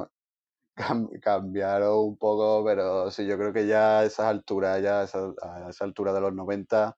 [1.22, 5.84] cambiaron un poco, pero sí, yo creo que ya a esas alturas, ya a esa,
[5.84, 6.96] altura de los 90,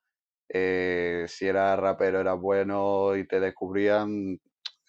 [0.48, 4.40] eh, si eras rapero, eras bueno y te descubrían,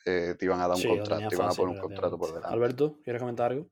[0.07, 2.47] eh, te iban a dar un contrato, te iban a poner un contrato por delante.
[2.47, 3.69] Alberto, ¿quieres comentar algo?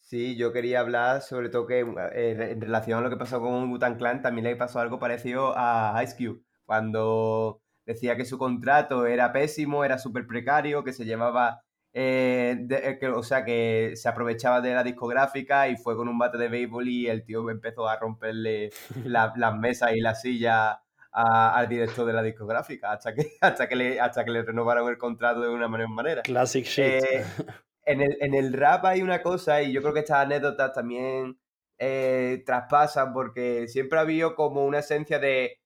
[0.00, 3.70] Sí, yo quería hablar sobre todo que eh, en relación a lo que pasó con
[3.70, 9.06] Butan Clan, también le pasó algo parecido a Ice Cube, cuando decía que su contrato
[9.06, 12.66] era pésimo, era súper precario, que se llevaba, eh,
[13.00, 16.48] que, o sea, que se aprovechaba de la discográfica y fue con un bate de
[16.48, 18.70] béisbol y el tío empezó a romperle
[19.04, 20.14] las mesas y la
[21.12, 24.88] silla al director de la discográfica hasta que, hasta que, le, hasta que le renovaron
[24.88, 26.22] el contrato de una manera.
[26.22, 26.84] Classic shit.
[26.84, 27.24] Eh,
[27.84, 31.38] en, el, en el rap hay una cosa, y yo creo que estas anécdotas también
[31.78, 35.58] eh, traspasan, porque siempre ha habido como una esencia de.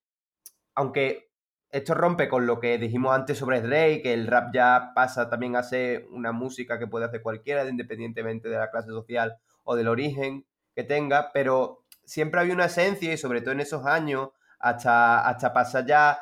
[0.74, 1.30] Aunque
[1.70, 5.56] esto rompe con lo que dijimos antes sobre Drake, que el rap ya pasa también
[5.56, 9.88] a ser una música que puede hacer cualquiera, independientemente de la clase social o del
[9.88, 15.26] origen que tenga, pero siempre había una esencia, y sobre todo en esos años, hasta,
[15.28, 16.18] hasta pasar ya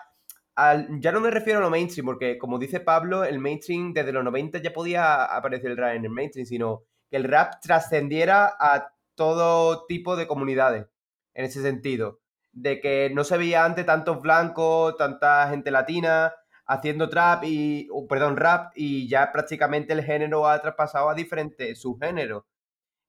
[1.01, 4.25] ya no me refiero a lo mainstream, porque como dice Pablo, el mainstream desde los
[4.25, 8.93] 90 ya podía aparecer el rap en el mainstream, sino que el rap trascendiera a
[9.15, 10.87] todo tipo de comunidades,
[11.35, 12.21] en ese sentido.
[12.53, 16.33] De que no se veía antes tantos blancos, tanta gente latina
[16.67, 22.45] haciendo trap y, perdón, rap, y ya prácticamente el género ha traspasado a diferentes subgéneros.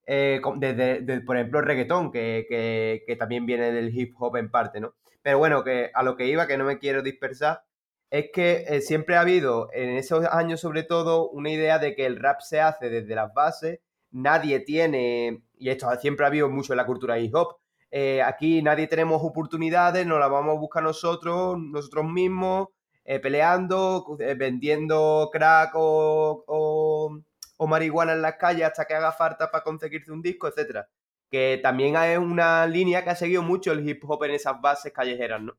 [0.06, 2.46] Eh, desde, por ejemplo, el reggaetón, que,
[3.06, 4.94] que también viene del hip hop en parte, ¿no?
[5.26, 7.64] Pero bueno, que a lo que iba, que no me quiero dispersar,
[8.10, 12.06] es que eh, siempre ha habido, en esos años sobre todo, una idea de que
[12.06, 13.80] el rap se hace desde las bases,
[14.12, 17.56] nadie tiene, y esto siempre ha habido mucho en la cultura hip hop,
[17.90, 22.68] eh, aquí nadie tenemos oportunidades, nos las vamos a buscar nosotros, nosotros mismos,
[23.04, 29.64] eh, peleando, vendiendo crack o, o, marihuana en las calles hasta que haga falta para
[29.64, 30.88] conseguirse un disco, etcétera
[31.30, 34.92] que también es una línea que ha seguido mucho el hip hop en esas bases
[34.92, 35.58] callejeras, ¿no?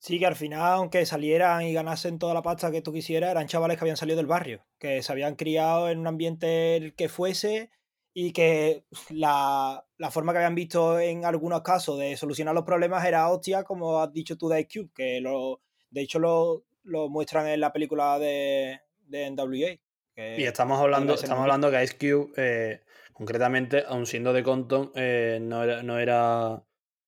[0.00, 3.48] Sí, que al final, aunque salieran y ganasen toda la pasta que tú quisieras, eran
[3.48, 7.70] chavales que habían salido del barrio, que se habían criado en un ambiente que fuese
[8.14, 13.28] y que la, forma que habían visto en algunos casos de solucionar los problemas era
[13.28, 16.64] hostia, como has dicho tú de Ice Cube, que lo, de hecho lo,
[17.08, 19.78] muestran en la película de, de NWA.
[20.16, 22.80] y estamos hablando, estamos hablando que Ice Cube eh,
[23.18, 26.62] Concretamente, aun siendo de Compton, eh, no, era, no era.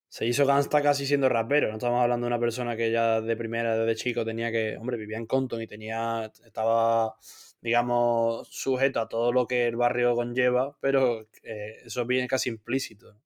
[0.08, 1.68] Se hizo gangsta casi siendo rapero.
[1.68, 4.76] No estamos hablando de una persona que ya de primera, desde chico, tenía que.
[4.76, 6.32] Hombre, vivía en Compton y tenía.
[6.44, 7.14] Estaba,
[7.60, 13.16] digamos, sujeto a todo lo que el barrio conlleva, pero eh, eso viene casi implícito.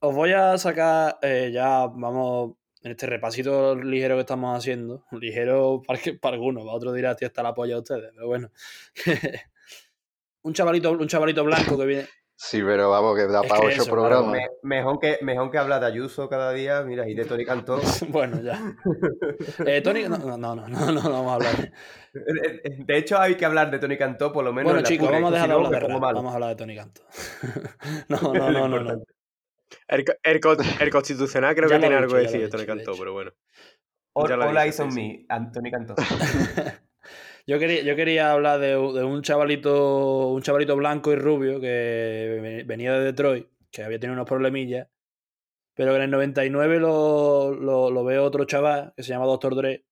[0.00, 5.04] Os voy a sacar eh, ya, vamos, en este repasito ligero que estamos haciendo.
[5.12, 8.50] Ligero para, para algunos, para otros dirá, tío, está la polla a ustedes, pero bueno.
[10.42, 12.08] un chavalito, un chavalito blanco que viene.
[12.42, 14.40] Sí, pero vamos, que da para ocho programas.
[14.62, 17.78] mejor, que, mejor que habla de Ayuso cada día, mira, y de Tony Cantó.
[18.08, 18.58] bueno, ya.
[19.66, 21.72] eh, Tony, no, no, no, no, no, vamos a hablar.
[22.12, 24.72] De hecho, hay que hablar de Tony Cantó, por lo menos.
[24.72, 27.02] Bueno, chicos, vamos a dejar de hablar de Vamos a hablar de Tony Cantó.
[28.08, 28.80] no, no, no, no.
[28.80, 29.04] no.
[29.86, 30.40] El, el,
[30.80, 33.32] el, Constitucional creo que tiene algo que decir de Tony Cantó, pero bueno.
[34.14, 35.94] All, eyes on me, Tony Cantó.
[37.50, 42.92] Yo quería, yo quería hablar de, un chavalito, un chavalito blanco y rubio que venía
[42.92, 44.86] de Detroit, que había tenido unos problemillas,
[45.74, 49.56] pero que en el 99 lo, lo, lo ve otro chaval que se llama Doctor
[49.56, 49.84] Dre,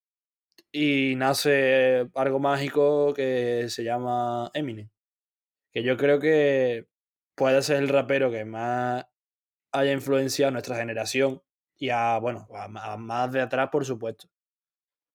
[0.70, 4.88] y nace algo mágico que se llama Eminem.
[5.72, 6.86] Que yo creo que
[7.34, 9.04] puede ser el rapero que más
[9.72, 11.42] haya influenciado a nuestra generación
[11.76, 14.28] y a, bueno, a, más de atrás, por supuesto.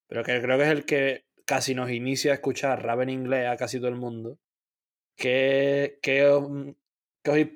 [0.08, 3.48] Pero que creo que es el que casi nos inicia a escuchar rap en inglés
[3.48, 4.40] a casi todo el mundo.
[5.16, 6.48] ¿Qué, qué, os,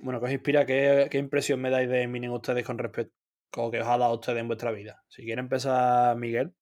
[0.02, 0.66] bueno, os inspira?
[0.66, 3.14] ¿Qué, ¿Qué, impresión me dais de Eminem ustedes con respecto
[3.54, 5.04] a que os ha dado a ustedes en vuestra vida?
[5.08, 6.54] Si quiere empezar, Miguel.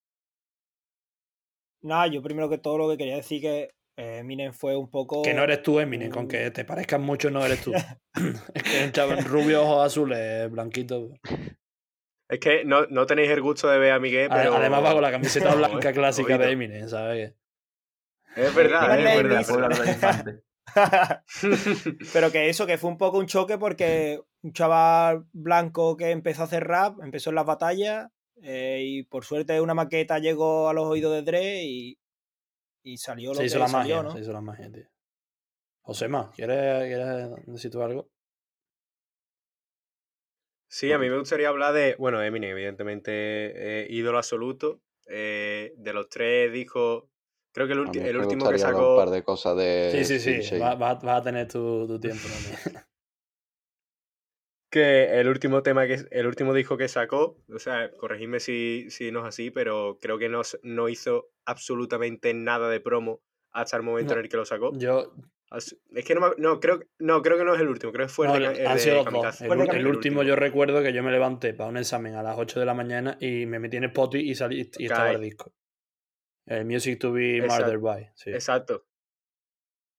[1.82, 5.22] Nada, yo primero que todo lo que quería decir que eh, Eminem fue un poco.
[5.22, 7.74] Que no eres tú, Eminem, con que te parezcan mucho, no eres tú.
[8.54, 11.12] es que chaval rubio, ojos azules, blanquito.
[12.28, 14.56] Es que no, no, tenéis el gusto de ver a Miguel, pero.
[14.56, 17.34] Además, va con la camiseta blanca clásica de Eminem, ¿sabes?
[18.36, 20.42] Es verdad, es verdad.
[22.14, 26.42] pero que eso, que fue un poco un choque porque un chaval blanco que empezó
[26.42, 28.10] a hacer rap, empezó en las batallas
[28.42, 31.98] eh, y por suerte una maqueta llegó a los oídos de Dre y,
[32.84, 34.16] y salió lo se hizo que la salió, magia, ¿no?
[34.16, 34.88] Se hizo la magia, tío.
[35.82, 38.10] Josema, ¿quieres, ¿quieres decir tú algo?
[40.76, 44.82] Sí, a mí me gustaría hablar de, bueno, Eminem, evidentemente, eh, ídolo absoluto.
[45.08, 47.06] Eh, de los tres discos,
[47.54, 48.96] creo que el, el último que sacó...
[48.96, 50.04] Un par de cosas de...
[50.04, 52.84] Sí, sí, sí, vas va, a tener tu, tu tiempo también.
[54.70, 59.14] que el último tema que el último disco que sacó, o sea, corregidme si, si
[59.14, 63.84] no es así, pero creo que no, no hizo absolutamente nada de promo hasta el
[63.84, 64.78] momento en el que lo sacó.
[64.78, 65.14] Yo
[65.52, 68.28] es que no, no, creo, no, creo que no es el último, creo que fue
[68.28, 69.42] el, han sido los dos.
[69.42, 72.66] El, último, yo recuerdo que yo me levanté para un examen a las 8 de
[72.66, 75.54] la mañana y me metí en Spotify y salí y estaba el disco.
[76.46, 78.12] El Music to be Murdered by.
[78.16, 78.32] Sí.
[78.32, 78.86] Exacto.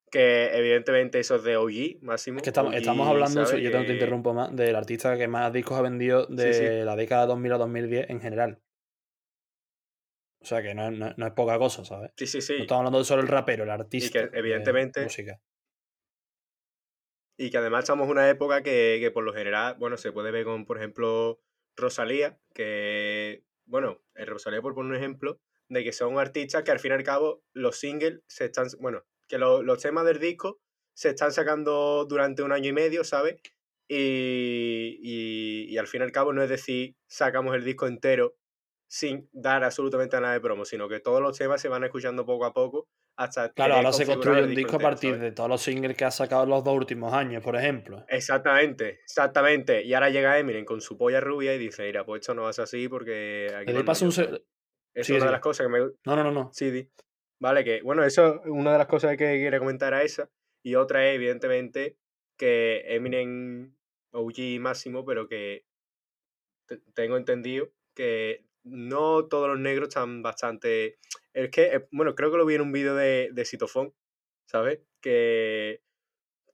[0.09, 2.37] Que evidentemente eso es de OG, máximo.
[2.37, 5.81] Es que estamos, estamos hablando, yo te interrumpo más, del artista que más discos ha
[5.81, 8.61] vendido de la década 2000 a 2010 en general.
[10.39, 12.11] O sea que no, no, es poca cosa, ¿sabes?
[12.15, 12.53] Sí, sí, sí.
[12.53, 14.19] No estamos hablando de solo el rapero, el artista.
[14.19, 15.03] Y que evidentemente.
[15.03, 15.41] música.
[17.37, 20.31] Y que además estamos en una época que, que, por lo general, bueno, se puede
[20.31, 21.39] ver con, por ejemplo,
[21.75, 26.91] Rosalía, que, bueno, Rosalía por poner un ejemplo, de que son artistas que al fin
[26.91, 30.59] y al cabo los singles se están, bueno, que los temas del disco
[30.93, 33.35] se están sacando durante un año y medio, ¿sabes?
[33.87, 38.35] Y, y, al fin y al cabo no es decir, sacamos el disco entero
[38.87, 42.45] sin dar absolutamente nada de promo, sino que todos los temas se van escuchando poco
[42.45, 45.97] a poco hasta Claro, ahora se construye un disco, a partir de todos los singles
[45.97, 48.05] que ha sacado en los dos últimos años, por ejemplo.
[48.07, 49.83] Exactamente, exactamente.
[49.83, 52.49] Y ahora llega Eminem con su polla rubia y dice, mira, pues esto no va
[52.49, 53.73] a ser así porque aquí...
[53.73, 54.11] Le pasa un...
[54.93, 55.79] Es una de las cosas que me...
[55.79, 56.49] No, no, no, no.
[56.53, 56.89] Sí, di.
[57.39, 60.29] Vale, que bueno, eso una de las cosas que quiere comentar a esa.
[60.63, 61.97] Y otra es, evidentemente,
[62.37, 63.75] que Eminem
[64.11, 65.65] OG máximo, pero que
[66.93, 70.97] tengo entendido que no todos los negros están bastante.
[71.33, 73.93] Es que, eh, bueno, creo que lo vi en un vídeo de, de Citofón,
[74.45, 74.79] ¿sabes?
[75.01, 75.81] Que,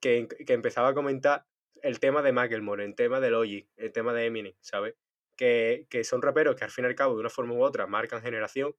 [0.00, 1.46] que, que, empezaba a comentar
[1.82, 4.94] el tema de Macklemore, el tema de Logic, el tema de Eminem, ¿sabes?
[5.36, 7.86] Que, que son raperos que al fin y al cabo, de una forma u otra,
[7.86, 8.74] marcan generación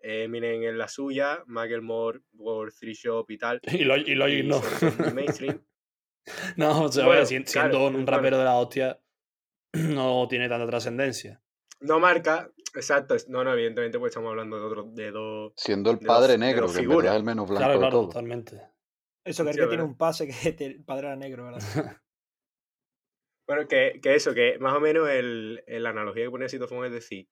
[0.00, 3.60] Eminem en la suya, Macklemore por Three Shop y tal.
[3.72, 4.62] Y, lo, y Logic no.
[5.14, 5.64] mainstream.
[6.56, 9.00] no, o sea, siendo un rapero de la hostia,
[9.72, 11.42] no tiene tanta trascendencia.
[11.80, 15.52] No marca, exacto, no, no, evidentemente pues estamos hablando de otro, de dos.
[15.56, 18.06] Siendo el padre negro, que es el menos blanco claro, claro, de todo.
[18.08, 18.62] totalmente.
[19.24, 21.58] Eso que, que tiene un pase que el padre era negro, ¿verdad?
[23.48, 26.92] bueno, que, que, eso, que más o menos el, la analogía que pone Citofón es
[26.92, 27.28] decir,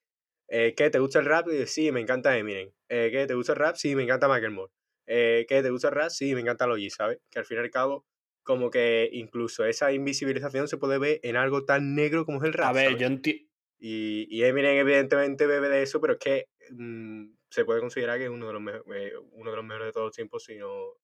[0.49, 1.49] eh, ¿qué te gusta el rap?
[1.49, 2.71] Y sí, me encanta Eminem.
[2.89, 3.77] Eh, ¿Qué te gusta el rap?
[3.77, 4.73] Sí, me encanta Macklemore.
[5.07, 6.11] Eh, ¿Qué te gusta el rap?
[6.11, 7.21] Sí, me encanta Logi, ¿sabes?
[7.31, 8.07] Que al fin y al cabo,
[8.43, 12.53] como que incluso esa invisibilización se puede ver en algo tan negro como es el
[12.53, 12.69] rap.
[12.69, 13.54] A ver, yo entiendo.
[13.87, 18.25] Y, y, Eminem evidentemente bebe de eso, pero es que mmm, se puede considerar que
[18.25, 18.63] es uno de los,
[18.97, 20.95] eh, uno de los mejores de todos los tiempos, sino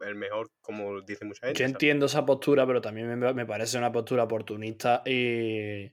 [0.00, 1.60] el mejor, como dice mucha gente.
[1.60, 5.84] Yo entiendo esa postura, pero también me, me, parece una postura oportunista y,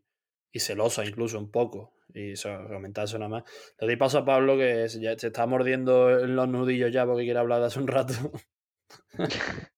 [0.51, 1.93] y celosa incluso un poco.
[2.11, 3.43] Y eso, comentar eso nada más.
[3.79, 7.23] Le doy paso a Pablo que ya se está mordiendo en los nudillos ya porque
[7.23, 8.13] quiere hablar de hace un rato.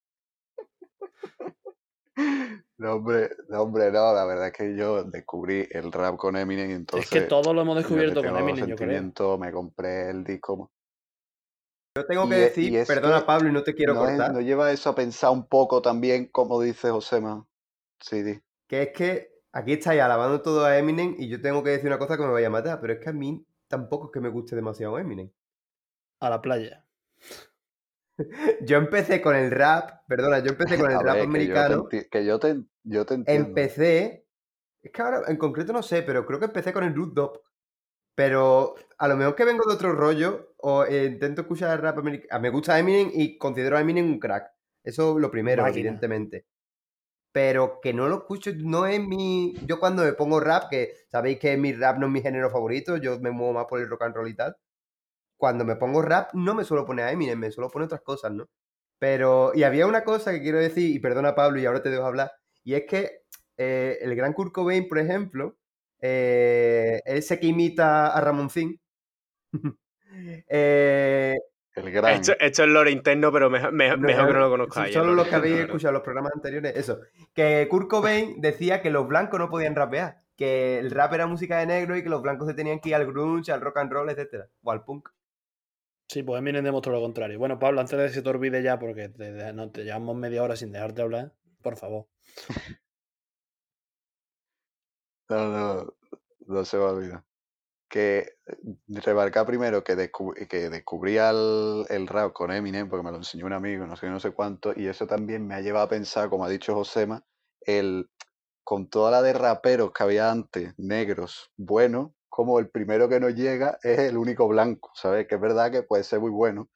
[2.76, 6.70] No, hombre, no, hombre, no, la verdad es que yo descubrí el rap con Eminem
[6.70, 7.10] y entonces...
[7.12, 9.38] Es que todos lo hemos descubierto con Eminem, yo creo.
[9.38, 10.72] Me compré el disco.
[11.96, 14.32] Yo tengo que decir, perdona Pablo y no te quiero cortar.
[14.32, 17.46] ¿No lleva eso a pensar un poco también, como dice Josema?
[18.00, 18.40] Sí, di.
[18.66, 21.98] Que es que aquí estáis alabando todo a Eminem y yo tengo que decir una
[21.98, 24.28] cosa que me vaya a matar, pero es que a mí tampoco es que me
[24.28, 25.30] guste demasiado Eminem.
[26.18, 26.83] A la playa.
[28.66, 31.88] yo empecé con el rap, perdona, yo empecé con el rap americano.
[31.88, 33.48] Que yo, te, yo te, entiendo.
[33.48, 34.26] Empecé,
[34.82, 37.38] es que ahora en concreto no sé, pero creo que empecé con el root dop.
[38.16, 42.28] Pero a lo mejor que vengo de otro rollo, o eh, intento escuchar rap americano.
[42.30, 44.52] Ah, me gusta Eminem y considero a Eminem un crack.
[44.84, 46.46] Eso es lo primero, evidentemente.
[47.32, 49.54] Pero que no lo escucho, no es mi.
[49.66, 52.96] Yo cuando me pongo rap, que sabéis que mi rap no es mi género favorito,
[52.98, 54.56] yo me muevo más por el rock and roll y tal.
[55.36, 58.32] Cuando me pongo rap, no me suelo poner a Eminem, me suelo poner otras cosas,
[58.32, 58.48] ¿no?
[58.98, 59.52] Pero.
[59.54, 62.32] Y había una cosa que quiero decir, y perdona Pablo, y ahora te dejo hablar,
[62.62, 63.24] y es que
[63.56, 65.56] eh, el gran Kurt Cobain, por ejemplo,
[66.00, 68.80] eh, él sé que imita a Ramoncín.
[70.48, 71.34] eh,
[71.74, 72.14] el gran.
[72.14, 74.94] Esto, es lore interno, pero mejor, que no lo conozcáis.
[74.94, 77.00] Solo los que habéis escuchado los programas anteriores, eso.
[77.32, 81.58] Que Kurt Cobain decía que los blancos no podían rapear, que el rap era música
[81.58, 83.92] de negro y que los blancos se tenían que ir al grunge, al rock and
[83.92, 85.08] roll, etcétera, o al punk.
[86.08, 87.38] Sí, pues Eminem demostró lo contrario.
[87.38, 90.56] Bueno, Pablo, antes de que se te olvide ya, porque te, te llevamos media hora
[90.56, 91.32] sin dejarte hablar,
[91.62, 92.06] por favor.
[95.26, 95.94] No, no,
[96.46, 97.24] no se va a olvidar.
[97.88, 98.36] Que
[98.88, 100.10] remarcar primero que,
[100.48, 104.20] que descubría el, rap con Eminem, porque me lo enseñó un amigo, no sé no
[104.20, 107.24] sé cuánto, y eso también me ha llevado a pensar, como ha dicho Josema,
[107.60, 108.10] el,
[108.64, 113.32] con toda la de raperos que había antes, negros, buenos, como el primero que nos
[113.32, 115.28] llega es el único blanco, ¿sabes?
[115.28, 116.68] Que es verdad que puede ser muy bueno,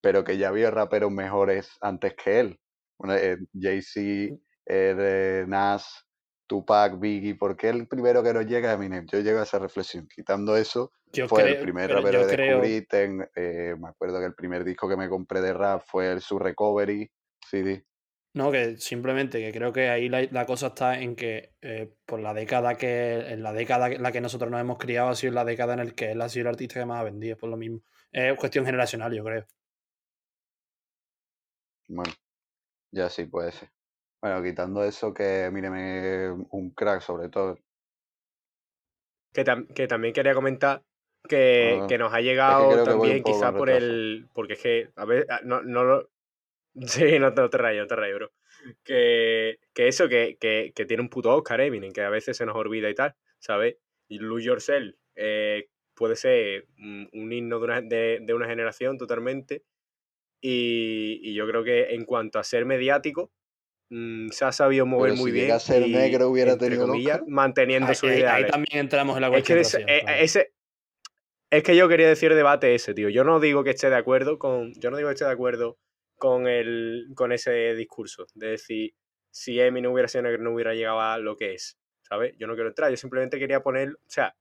[0.00, 2.60] pero que ya había raperos mejores antes que él.
[3.08, 6.06] Eh, Jay-Z, eh, Nas,
[6.46, 9.04] Tupac, Biggie, ¿por qué el primero que nos llega es Eminem?
[9.10, 10.06] Yo llego a esa reflexión.
[10.06, 10.92] Quitando eso,
[11.26, 12.86] fue el primer rapero que descubrí.
[13.34, 16.38] Eh, me acuerdo que el primer disco que me compré de rap fue el Su
[16.38, 17.10] Recovery
[17.50, 17.84] CD.
[18.34, 22.32] No, que simplemente que creo que ahí la, cosa está en que eh, por la
[22.32, 25.44] década que en la década en la que nosotros nos hemos criado ha sido la
[25.44, 27.58] década en la que él ha sido el artista que más ha vendido, por lo
[27.58, 27.82] mismo.
[28.10, 29.46] Es cuestión generacional, yo creo.
[31.88, 32.12] Bueno,
[32.90, 33.70] ya sí puede ser.
[34.22, 37.58] Bueno, quitando eso, que míreme un crack sobre todo.
[39.32, 40.82] Que, que también quería comentar
[41.28, 44.28] que, ah, nos ha llegado también quizá por el...
[44.32, 46.11] Porque es que, a ver, no, no lo...
[46.86, 48.32] Sí, no, te rayo, no te rayo, bro.
[48.84, 52.46] Que, que eso, que, que, que, tiene un puto Oscar Eminem, que a veces se
[52.46, 53.76] nos olvida y tal, ¿sabes?
[54.08, 59.64] Y Lose Yourself eh, puede ser un, himno de una, de, de una generación totalmente.
[60.40, 63.32] Y, y, yo creo que en cuanto a ser mediático,
[63.94, 65.60] Mm, se ha sabido mover muy bien.
[65.60, 68.36] Si ser negro hubiera tenido comillas, manteniendo su idea.
[68.36, 69.58] Ahí también entramos en la cuestión.
[69.58, 70.54] Es que, eh, ese,
[71.50, 73.10] es que yo quería decir debate ese, tío.
[73.10, 74.72] Yo no digo que esté de acuerdo con.
[74.80, 75.76] Yo no digo que esté de acuerdo
[76.22, 77.08] con el.
[77.16, 78.28] con ese discurso.
[78.34, 78.94] De decir,
[79.28, 81.76] si Emi no hubiera sido negro, no hubiera llegado a lo que es.
[82.02, 82.36] ¿Sabes?
[82.38, 82.90] Yo no quiero entrar.
[82.90, 83.88] Yo simplemente quería poner.
[83.90, 84.36] O sea,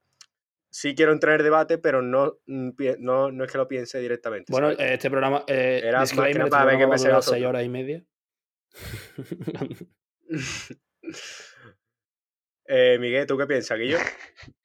[0.69, 2.69] sí quiero entrar en el debate, pero no, mm,
[2.99, 4.51] no, no es que lo piense directamente.
[4.51, 5.43] Bueno, este programa.
[5.47, 8.05] Eh, Era más que para ver que me 6 horas y media.
[12.67, 13.97] eh, Miguel, ¿tú qué piensas, Guillo?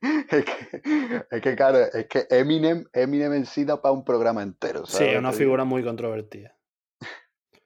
[0.30, 4.42] es, que, es que, claro, es que Eminem, Eminem en sí da para un programa
[4.42, 4.86] entero.
[4.86, 6.56] Sí, es una figura muy controvertida.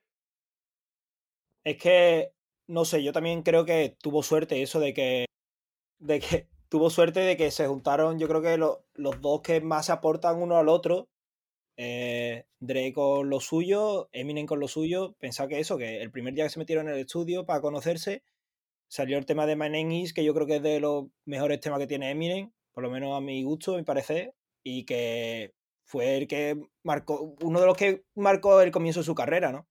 [1.64, 2.32] Es que,
[2.66, 5.26] no sé, yo también creo que tuvo suerte eso de que,
[6.00, 9.86] de que tuvo suerte de que se juntaron, yo creo que los dos que más
[9.86, 11.08] se aportan uno al otro
[11.76, 16.34] eh, Dre con lo suyo, Eminem con lo suyo, pensaba que eso, que el primer
[16.34, 18.22] día que se metieron en el estudio para conocerse,
[18.92, 21.78] salió el tema de My Name que yo creo que es de los mejores temas
[21.78, 25.54] que tiene Eminem, por lo menos a mi gusto, a mi parecer, y que
[25.86, 29.66] fue el que marcó, uno de los que marcó el comienzo de su carrera, ¿no?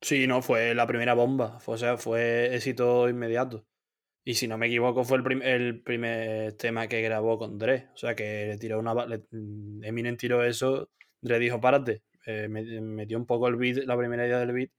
[0.00, 3.66] Sí, no, fue la primera bomba, o sea, fue éxito inmediato.
[4.24, 7.88] Y si no me equivoco, fue el, el, primer tema que grabó con Dre.
[7.92, 8.94] O sea, que le tiró una.
[8.94, 10.88] Mm, Eminem tiró eso.
[11.20, 12.02] Dre dijo, párate.
[12.24, 14.70] Eh, metió un poco el beat, la primera idea del beat.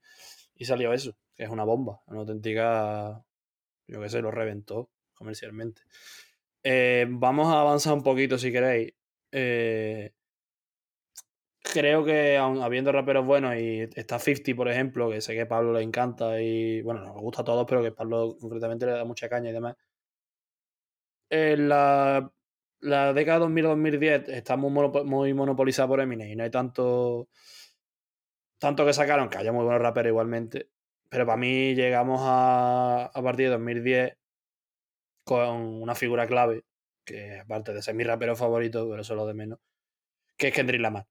[0.56, 2.02] Y salió eso, que es una bomba.
[2.06, 3.24] Una auténtica.
[3.86, 5.82] Yo qué sé, lo reventó comercialmente.
[6.62, 8.92] Eh, vamos a avanzar un poquito si queréis.
[9.32, 10.12] Eh,
[11.72, 15.72] creo que habiendo raperos buenos y está 50, por ejemplo, que sé que a Pablo
[15.72, 19.28] le encanta y bueno, nos gusta a todos, pero que Pablo concretamente le da mucha
[19.28, 19.76] caña y demás.
[21.30, 22.32] En la,
[22.80, 24.70] la década 2000-2010 está muy,
[25.04, 27.28] muy monopolizada por Eminem y no hay tanto,
[28.58, 30.70] tanto que sacaron, que haya muy buenos raperos igualmente.
[31.08, 34.16] Pero para mí llegamos a, a partir de 2010
[35.24, 36.64] con una figura clave,
[37.04, 39.58] que aparte de ser mi rapero favorito, pero solo de menos,
[40.36, 41.06] que es Kendrick Lamar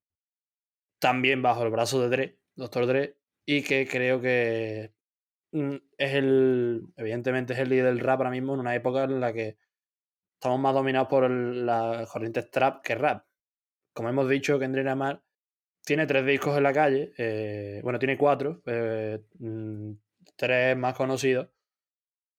[1.05, 4.91] también bajo el brazo de Dre, Doctor Dre, y que creo que
[5.51, 9.19] mm, es el, evidentemente es el líder del rap ahora mismo en una época en
[9.19, 9.57] la que
[10.33, 13.25] estamos más dominados por las corrientes trap que rap.
[13.93, 15.21] Como hemos dicho, Kendrick Lamar
[15.85, 19.91] tiene tres discos en la calle, eh, bueno, tiene cuatro, eh, mm,
[20.35, 21.49] tres más conocidos,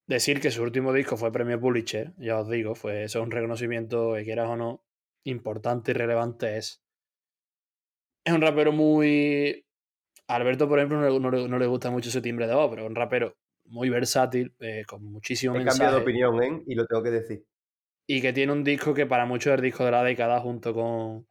[0.07, 3.31] decir que su último disco fue premio Pulitzer, ya os digo, fue eso es un
[3.31, 4.85] reconocimiento, que quieras o no,
[5.25, 6.83] importante y relevante es.
[8.25, 9.65] Es un rapero muy.
[10.27, 12.97] Alberto, por ejemplo, no, no, le gusta mucho ese timbre de voz, pero es un
[12.97, 13.37] rapero
[13.67, 16.63] muy versátil, eh, con muchísimo He cambiado de opinión, ¿eh?
[16.67, 17.45] Y lo tengo que decir.
[18.09, 20.75] Y que tiene un disco que para muchos es el disco de la década, junto
[20.75, 21.29] con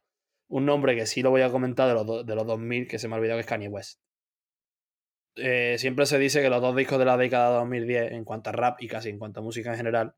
[0.48, 3.08] un nombre que sí lo voy a comentar de los, de los 2000, que se
[3.08, 4.00] me ha olvidado que es Kanye West.
[5.36, 8.50] Eh, siempre se dice que los dos discos de la década de 2010, en cuanto
[8.50, 10.16] a rap y casi en cuanto a música en general,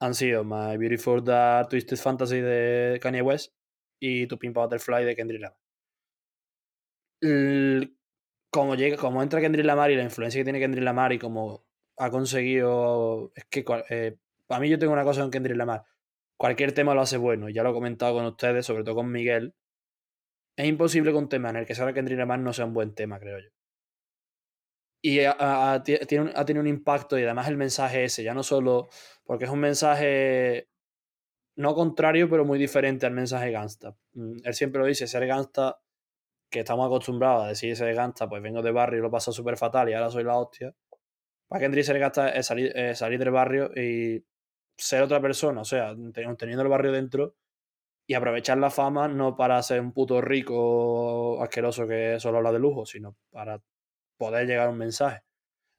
[0.00, 3.54] han sido My Beautiful Dark Twisted Fantasy de Kanye West
[4.00, 5.58] y Tu Pimpa Butterfly de Kendrick Lamar.
[8.50, 11.64] como, llega, como entra Kendrick Lamar y la influencia que tiene Kendrick Lamar y como
[11.96, 13.32] ha conseguido.
[13.34, 15.84] Es que eh, para mí yo tengo una cosa con Kendrick Lamar.
[16.44, 19.54] Cualquier tema lo hace bueno, ya lo he comentado con ustedes, sobre todo con Miguel.
[20.58, 22.94] Es imposible que un tema en el que salga Kendrick Lamar no sea un buen
[22.94, 23.48] tema, creo yo.
[25.00, 28.90] Y ha, tenido un impacto y además el mensaje ese, ya no solo
[29.24, 30.68] porque es un mensaje
[31.56, 33.96] no contrario, pero muy diferente al mensaje gangsta.
[34.12, 35.80] Mm, él siempre lo dice, ser gangsta,
[36.50, 39.56] que estamos acostumbrados a decir ser gangsta, pues vengo de barrio y lo paso súper
[39.56, 40.74] fatal y ahora soy la hostia.
[41.48, 44.22] Para Kendrick ser gangsta es salir, salir del barrio y
[44.76, 47.34] ser otra persona, o sea, teniendo el barrio dentro
[48.06, 52.58] y aprovechar la fama no para ser un puto rico asqueroso que solo habla de
[52.58, 53.60] lujo, sino para
[54.16, 55.22] poder llegar a un mensaje.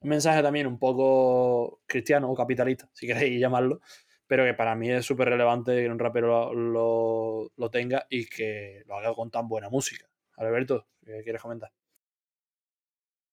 [0.00, 3.80] Un mensaje también un poco cristiano o capitalista, si queréis llamarlo,
[4.26, 8.82] pero que para mí es súper relevante que un rapero lo, lo, tenga y que
[8.86, 10.06] lo haga con tan buena música.
[10.36, 11.70] Alberto, ¿qué quieres comentar?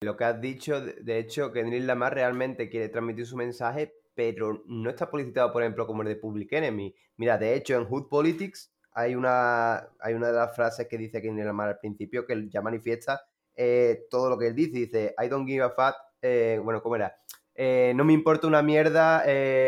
[0.02, 4.62] Lo que has dicho, de hecho, que Kendrick Lamar realmente quiere transmitir su mensaje, pero
[4.66, 6.94] no está publicitado, por ejemplo, como el de Public Enemy.
[7.16, 11.20] Mira, de hecho, en Hood Politics hay una, hay una de las frases que dice
[11.20, 13.22] Kendrick Lamar al principio que ya manifiesta
[13.56, 14.78] eh, todo lo que él dice.
[14.78, 17.16] Dice, I don't give a fuck, eh, bueno, ¿cómo era?
[17.54, 19.24] Eh, no me importa una mierda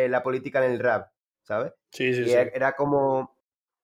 [0.09, 1.11] la política en el rap,
[1.42, 1.72] ¿sabes?
[1.90, 2.32] Sí, sí, y sí.
[2.32, 3.36] Era como...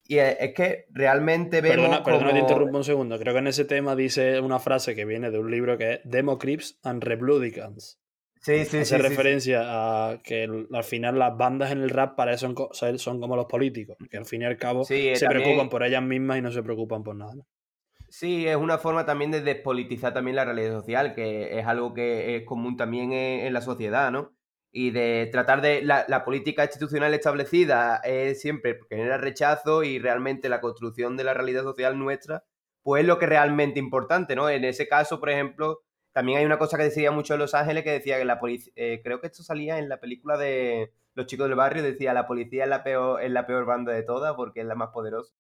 [0.05, 3.19] Y es que realmente vemos Perdona, perdona te interrumpo un segundo.
[3.21, 6.01] Creo que en ese tema dice una frase que viene de un libro que es
[6.05, 8.02] Demo Crips and Republicans.
[8.43, 12.35] Sí, sí, Hace sí, referencia a que al final las bandas en el rap para
[12.35, 15.85] eso son, son como los políticos, que al fin y al cabo se preocupan por
[15.85, 17.45] ellas mismas y no se preocupan por nada.
[18.09, 22.37] Sí, es una forma también de despolitizar también la realidad social, que es algo que
[22.37, 24.35] es común también en, la sociedad, ¿no?
[24.73, 30.61] Y de tratar de la, política institucional establecida es siempre genera rechazo y realmente la
[30.61, 32.45] construcción de la realidad social nuestra,
[32.83, 34.51] pues es lo que es realmente importante, ¿no?
[34.51, 35.81] En ese caso, por ejemplo,
[36.13, 38.73] también hay una cosa que decía mucho en Los Ángeles que decía que la policía,
[38.77, 42.27] eh, creo que esto salía en la película de Los chicos del barrio, decía la
[42.27, 45.33] policía es la peor, es la peor banda de todas porque es la más poderosa.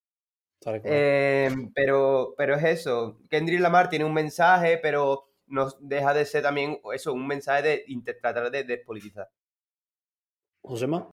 [0.64, 3.18] Em, pero, pero es eso.
[3.28, 8.14] Kendrick Lamar tiene un mensaje, pero no deja de ser también eso, un mensaje de
[8.20, 9.28] tratar de despolitizar.
[10.62, 11.10] Josema.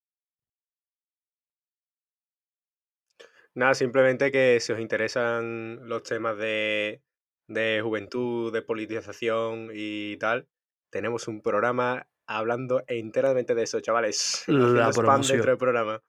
[3.55, 7.01] Nada, simplemente que si os interesan los temas de,
[7.49, 10.47] de juventud, de politización y tal,
[10.89, 14.43] tenemos un programa hablando enteramente de eso, chavales.
[14.47, 15.37] La promoción.
[15.37, 16.01] dentro del programa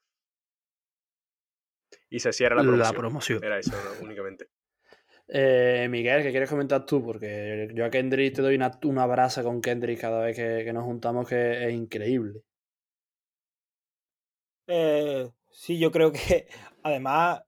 [2.10, 3.42] y se cierra la promoción.
[3.42, 3.72] Era eso,
[4.02, 4.48] únicamente.
[5.28, 7.02] Eh, Miguel, ¿qué quieres comentar tú?
[7.04, 10.84] Porque yo a Kendrick te doy una, una brasa con Kendrick cada vez que, nos
[10.84, 12.42] juntamos que es increíble.
[14.66, 16.48] Eh, sí, yo creo que
[16.82, 17.42] además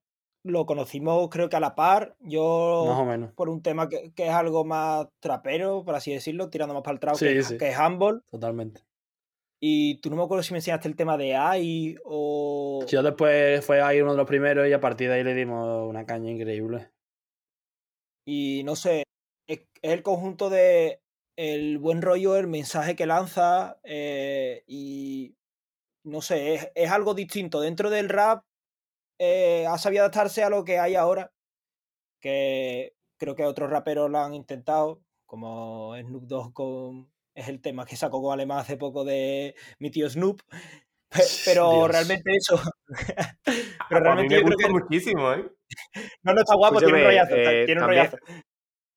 [0.45, 2.17] lo conocimos creo que a la par.
[2.21, 3.33] Yo más o menos.
[3.33, 7.01] por un tema que, es algo más trapero, por así decirlo, tirando más para el
[7.01, 8.23] trap, que, que, es handball.
[8.31, 8.83] Totalmente.
[9.61, 12.85] Y tú no me acuerdo si me enseñaste el tema de AI o.
[12.89, 15.89] Yo después fue AI uno de los primeros y a partir de ahí le dimos
[15.89, 16.91] una caña increíble.
[18.27, 19.05] Y no sé,
[19.49, 21.01] es, el conjunto de
[21.37, 25.37] el buen rollo, el mensaje que lanza eh, y
[26.05, 27.61] no sé, es, algo distinto.
[27.61, 28.45] Dentro del rap
[29.19, 31.33] eh, ha sabido adaptarse a lo que hay ahora,
[32.21, 37.87] que creo que otros raperos lo han intentado, como Snoop Dogg con es el tema
[37.87, 40.43] que sacó con Alemán hace poco de mi tío Snoop.
[41.45, 42.59] Pero realmente eso.
[43.89, 45.45] pero realmente me gusta muchísimo, ¿eh?
[46.23, 47.35] No, no está guapo, tiene un rollazo.
[47.35, 48.17] Eh, tiene un también, rollazo.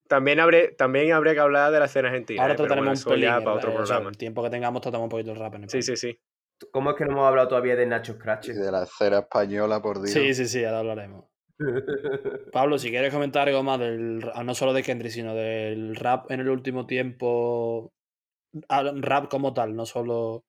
[0.08, 0.38] También,
[0.78, 2.40] también habría que hablar de la escena argentina.
[2.40, 2.56] Ahora ¿eh?
[2.56, 4.08] trataremos un pelín, para otro programa.
[4.08, 5.56] el tiempo que tengamos tratamos un poquito el rap.
[5.56, 6.18] En sí, sí, sí.
[6.70, 8.48] ¿Cómo es que no hemos hablado todavía de Nacho Scratch?
[8.48, 10.12] de la escena española, por Dios.
[10.12, 11.24] Sí, sí, sí, ahora hablaremos.
[12.52, 16.40] Pablo, si quieres comentar algo más del no solo de Kendrick, sino del rap en
[16.40, 17.92] el último tiempo
[18.68, 20.44] rap como tal, no solo.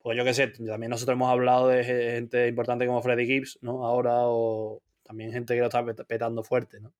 [0.00, 3.84] Pues yo qué sé, también nosotros hemos hablado de gente importante como Freddie Gibbs, ¿no?
[3.84, 6.94] Ahora, o también gente que lo está petando fuerte, ¿no?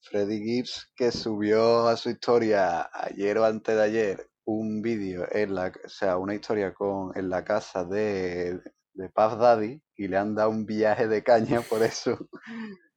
[0.00, 5.54] Freddie Gibbs que subió a su historia ayer o antes de ayer un vídeo en
[5.54, 8.54] la, o sea, una historia con en la casa de,
[8.94, 12.18] de Puff Daddy y le han dado un viaje de caña por eso,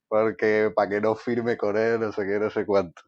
[0.08, 3.02] porque para que no firme con él, no sé qué, no sé cuánto.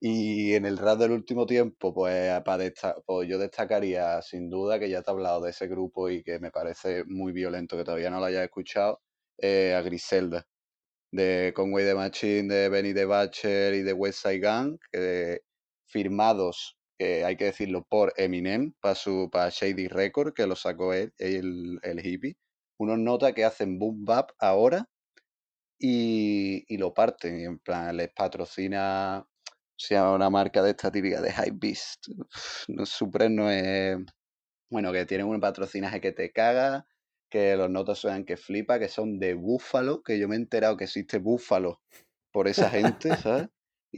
[0.00, 2.70] Y en el rap del último tiempo, pues, para
[3.06, 6.38] pues yo destacaría sin duda que ya te he hablado de ese grupo y que
[6.38, 9.02] me parece muy violento que todavía no lo hayas escuchado,
[9.38, 10.46] eh, a Griselda,
[11.12, 15.42] de Conway the Machine, de Benny the Butcher y de West Side Gang, que
[15.86, 21.12] firmados, hay que decirlo, por Eminem para su para Shady Record, que lo sacó él,
[21.18, 22.36] el, el hippie.
[22.78, 24.88] Unos notas que hacen boom bap ahora
[25.78, 27.40] y, y lo parten.
[27.40, 29.26] Y en plan, les patrocina
[29.78, 32.06] sea una marca de esta típica de Hype Beast.
[32.68, 32.84] No,
[33.30, 33.98] no es.
[34.70, 36.86] Bueno, que tienen un patrocinaje que te caga,
[37.30, 40.76] que los notas suenan que flipa, que son de búfalo, que yo me he enterado
[40.76, 41.80] que existe búfalo
[42.32, 43.48] por esa gente, ¿sabes?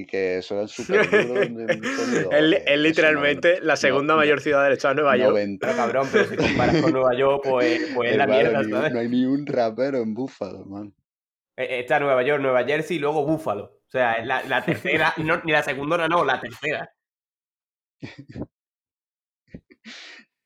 [0.00, 2.32] Y que suenan súper duros.
[2.32, 5.58] es, literalmente la segunda mayor ciudad del estado de Nueva York.
[5.60, 8.92] Pero cabrón, pero si comparas con Nueva York, pues, pues es la mierda, ¿sabes?
[8.92, 10.94] No hay ni un rapero en búfalo, man.
[11.56, 13.64] E, está Nueva York, Nueva Jersey y luego Búfalo.
[13.64, 16.94] O sea, la, la tercera, ni la segunda no, la tercera.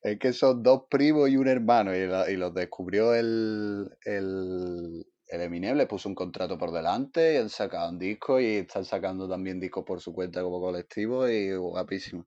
[0.02, 5.76] Es que son dos primos y un hermano y, los descubrió el, el, el, Eminem,
[5.76, 9.60] le puso un contrato por delante y han sacado un disco y están sacando también
[9.60, 12.26] discos por su cuenta como colectivo y guapísimo.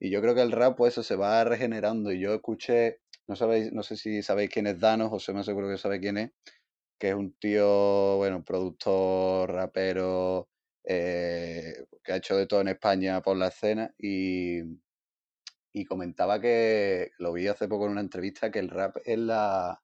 [0.00, 3.36] Y yo creo que el rap pues eso se va regenerando y yo escuché, no
[3.36, 6.32] sabéis, no sé si sabéis quién es Dano, José me aseguro que sabe quién es,
[6.98, 10.48] que es un tío, bueno, productor, rapero,
[10.84, 14.60] eh, que ha hecho de todo en España por la escena y,
[15.72, 19.82] y comentaba que, lo vi hace poco en una entrevista, que el rap es la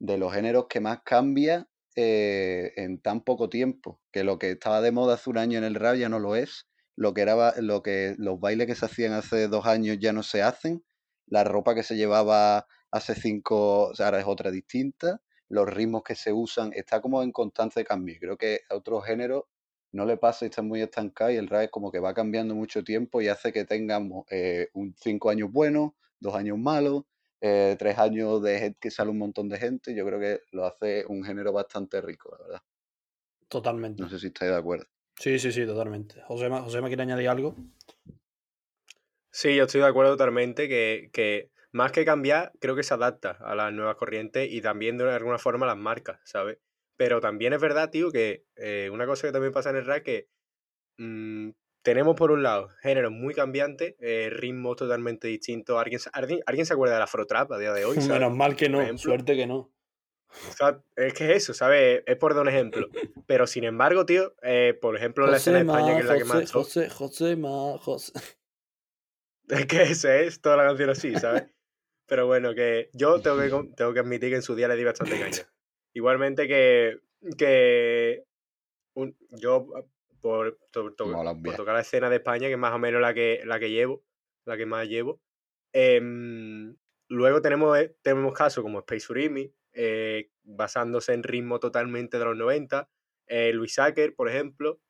[0.00, 4.80] de los géneros que más cambia eh, en tan poco tiempo, que lo que estaba
[4.80, 7.54] de moda hace un año en el rap ya no lo es, lo que era
[7.60, 10.84] lo que los bailes que se hacían hace dos años ya no se hacen,
[11.26, 16.32] la ropa que se llevaba hace cinco, ahora es otra distinta, los ritmos que se
[16.32, 18.16] usan, está como en constante cambio.
[18.20, 19.44] Creo que a otros géneros
[19.92, 22.54] no le pasa y está muy estancado y el rap es como que va cambiando
[22.54, 27.04] mucho tiempo y hace que tengamos eh, un cinco años buenos, dos años malos,
[27.40, 29.94] eh, tres años de gente que sale un montón de gente.
[29.94, 32.62] Yo creo que lo hace un género bastante rico, la verdad.
[33.48, 34.02] Totalmente.
[34.02, 34.86] No sé si estáis de acuerdo.
[35.16, 36.22] Sí, sí, sí, totalmente.
[36.26, 37.54] José, José ¿me quiere añadir algo?
[39.30, 43.32] Sí, yo estoy de acuerdo totalmente que, que más que cambiar, creo que se adapta
[43.40, 46.58] a las nuevas corrientes y también de alguna forma a las marcas, ¿sabes?
[46.96, 50.02] Pero también es verdad, tío, que eh, una cosa que también pasa en el rap
[50.02, 50.28] que
[50.98, 51.50] mm,
[51.82, 55.78] tenemos por un lado géneros muy cambiantes, eh, ritmos totalmente distintos.
[55.78, 56.00] ¿Alguien,
[56.46, 57.96] ¿Alguien, se acuerda del afrotrap a día de hoy?
[58.08, 59.72] Menos mal que no, suerte que no.
[60.96, 62.02] es que es eso, ¿sabes?
[62.06, 62.88] Es por dar un ejemplo.
[63.26, 66.24] Pero sin embargo, tío, eh, por ejemplo, la escena de España, que es la que
[66.24, 66.52] más.
[66.52, 68.12] José, José, ma, José.
[69.48, 71.42] Es que ese es toda la canción así, ¿sabes?
[72.06, 74.84] Pero bueno, que yo tengo que, tengo que admitir que en su día le di
[74.84, 75.44] bastante caña.
[75.92, 77.00] Igualmente que,
[77.36, 78.26] que
[79.30, 79.66] yo,
[80.20, 83.70] por, tocar la escena de España, que es más o menos la que, la que
[83.70, 84.02] llevo,
[84.44, 85.20] la que más llevo,
[85.72, 86.76] em,
[87.08, 92.36] luego tenemos, eh, tenemos casos como Space Urimi, eh, basándose en ritmo totalmente de los
[92.36, 92.88] 90,
[93.26, 94.80] eh, Luis Acker, por ejemplo,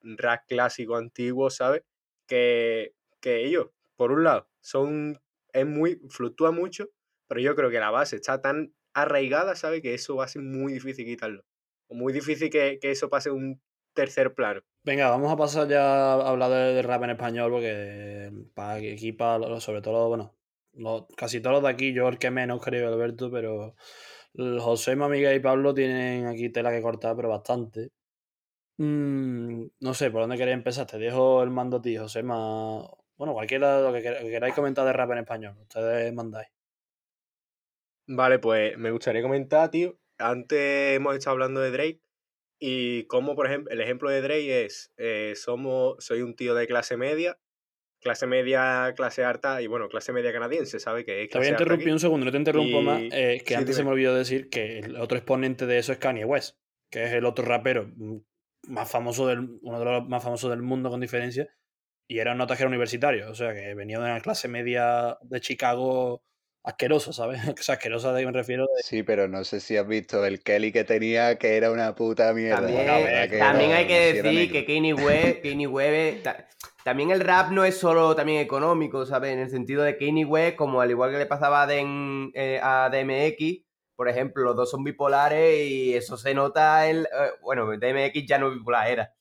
[0.00, 1.82] rap clásico antiguo, ¿sabes?
[2.26, 5.20] Que, que ellos, por un lado, son
[5.56, 6.90] es muy, fluctúa mucho,
[7.28, 9.80] pero yo creo que la base está tan arraigada, ¿sabes?
[9.80, 11.44] Que eso va a ser muy difícil quitarlo.
[11.88, 13.60] O muy difícil que, eso pase un
[13.96, 14.60] tercer plano.
[14.84, 19.58] Venga, vamos a pasar ya a hablar de, rap en español, porque para aquí, para,
[19.58, 20.36] sobre todo, bueno,
[21.16, 23.74] casi todos los de aquí, yo el que menos creo, Alberto, pero
[24.36, 27.90] José, Mamiga y Pablo tienen aquí tela que cortar, pero bastante.
[28.78, 30.86] Mm, no sé, ¿por dónde queréis empezar?
[30.86, 32.86] Te dejo el mando a ti, José, más
[33.16, 36.48] bueno, cualquiera lo que queráis comentar de rap en español, ustedes mandáis.
[38.08, 39.98] Vale, pues me gustaría comentar, tío.
[40.18, 42.05] Antes hemos estado hablando de Drake
[42.58, 46.66] y como, por ejemplo, el ejemplo de Drake es, eh, somos, soy un tío de
[46.66, 47.38] clase media,
[48.00, 51.04] clase media, clase alta y bueno, clase media canadiense, ¿sabe?
[51.04, 53.76] Que es te voy a interrumpir un segundo, no te interrumpo más, eh, que antes
[53.76, 56.56] se me olvidó decir que el otro exponente de eso es Kanye West,
[56.90, 58.18] que es el otro rapero mm,
[58.68, 61.48] más famoso del, uno de los más famosos del mundo con diferencia,
[62.08, 66.22] y era un notajero universitario, o sea, que venía de una clase media de Chicago
[66.66, 67.40] asquerosa, ¿sabes?
[67.58, 68.66] O sea, asquerosa de que me refiero.
[68.82, 72.34] Sí, pero no sé si has visto el Kelly que tenía, que era una puta
[72.34, 72.66] mierda.
[73.38, 76.26] También, hay que decir que Kanye West, Kanye West,
[76.84, 79.32] también el rap no es solo también económico, ¿sabes?
[79.32, 82.90] En el sentido de Kanye West, como al igual que le pasaba a, eh, a
[82.90, 83.62] DMX,
[83.94, 87.04] por ejemplo, los dos son bipolares y eso se nota en...
[87.04, 89.14] Eh, bueno, DMX ya no bipolar era,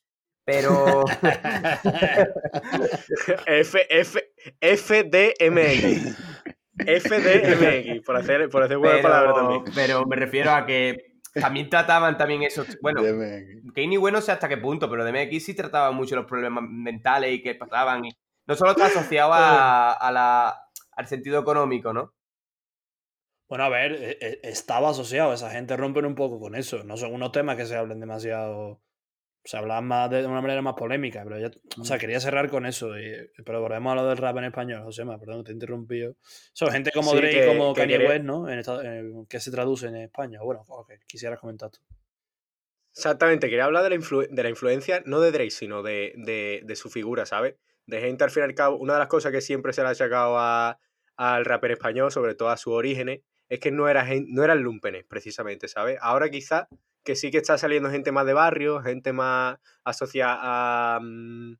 [0.44, 1.06] pero.
[3.48, 4.20] F, F,
[4.62, 6.35] FDMX.
[6.78, 9.64] FDMX, por hacer, por hacer buena palabra también.
[9.74, 12.66] Pero me refiero a que también trataban también eso.
[12.82, 13.02] Bueno,
[13.74, 17.34] que ni bueno sé hasta qué punto, pero DMX sí trataba mucho los problemas mentales
[17.34, 18.04] y que pasaban.
[18.46, 20.56] no solo está asociado a, la,
[20.92, 22.14] al sentido económico, ¿no?
[23.48, 26.84] Bueno, a ver, e, e, estaba asociado, esa gente rompen un poco con eso.
[26.84, 28.82] No son unos temas que se hablen demasiado
[29.46, 32.66] se hablaba más de una manera más polémica, pero ya, o sea, quería cerrar con
[32.66, 32.98] eso.
[32.98, 33.14] Y,
[33.46, 36.16] pero volvemos a lo del rap en español, José, perdón, te he interrumpido.
[36.52, 38.50] Son gente como Drake y como Kanye West, ¿no?
[38.50, 40.40] En que se traduce en España.
[40.44, 41.80] Bueno, okay, quisieras comentar tú.
[42.92, 46.76] Exactamente, quería hablar de la, de la influencia, no de Drake, sino de, de, de,
[46.76, 47.56] su figura, ¿sabes?
[47.86, 49.90] De gente, al fin y al cabo, una de las cosas que siempre se le
[49.90, 50.80] ha achacado a,
[51.18, 55.06] al rapper español, sobre todo a sus orígenes, es que no, era, no eran lumpenes,
[55.06, 56.00] precisamente, ¿sabes?
[56.02, 56.68] Ahora quizás
[57.06, 61.54] que sí que está saliendo gente más de barrio, gente más asociada mm,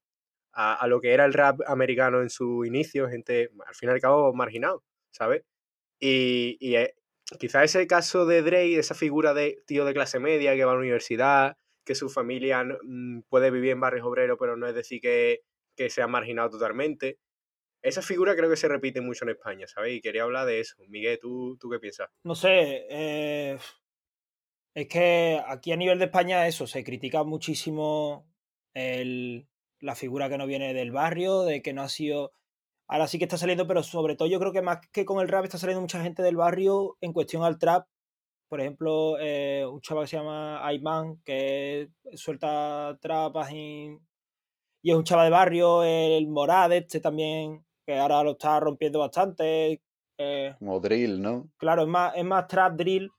[0.54, 3.92] a, a, lo que era el rap americano en su inicio, gente al fin y
[3.94, 5.44] al cabo marginado, ¿sabes?
[6.00, 6.96] Y, y eh,
[7.32, 10.82] ese caso de Drake, esa figura de tío de clase media que va a la
[10.82, 15.44] universidad, que su familia mm, puede vivir en barrios obreros, pero no es decir que,
[15.76, 17.20] que sea marginado totalmente.
[17.84, 19.94] Esa figura creo que se repite mucho en España, ¿sabes?
[19.94, 20.76] Y quería hablar de eso.
[20.88, 22.10] Miguel, ¿tú, tú qué piensas?
[22.24, 23.60] No sé, eh,
[24.76, 28.28] es que aquí a nivel de España eso, se critica muchísimo
[28.74, 29.48] el,
[29.80, 32.34] la figura que no viene del barrio, de que no ha sido...
[32.88, 35.28] Ahora sí que está saliendo, pero sobre todo yo creo que más que con el
[35.28, 37.88] rap está saliendo mucha gente del barrio en cuestión al trap.
[38.48, 43.98] Por ejemplo, eh, un chaval que se llama Ayman, que suelta trapas y,
[44.84, 45.84] y es un chaval de barrio.
[45.84, 49.82] El Morad este también, que ahora lo está rompiendo bastante.
[50.20, 51.50] Eh, Como drill, ¿no?
[51.58, 53.10] Claro, es más, es más trap drill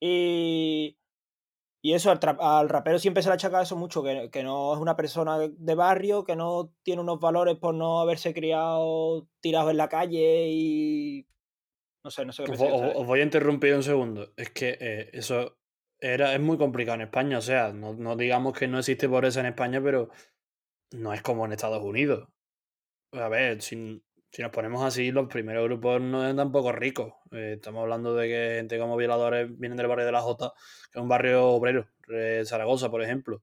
[0.00, 0.98] y,
[1.82, 4.96] y eso, al, rapero siempre se le achaca eso mucho, que, que, no es una
[4.96, 9.88] persona de barrio, que no tiene unos valores por no haberse criado tirado en la
[9.88, 11.26] calle y...
[12.04, 14.32] No sé, no sé qué os, os, voy a interrumpir un segundo.
[14.36, 15.58] Es que eh, eso
[16.00, 17.38] era, es muy complicado en España.
[17.38, 20.08] O sea, no, no digamos que no existe pobreza en España, pero
[20.92, 22.28] no es como en Estados Unidos.
[23.12, 27.14] A ver, sin, si nos ponemos así, los primeros grupos no eran tampoco ricos.
[27.32, 30.52] Eh, estamos hablando de que gente como violadores vienen del barrio de la Jota,
[30.92, 33.42] que es un barrio obrero, de Zaragoza, por ejemplo.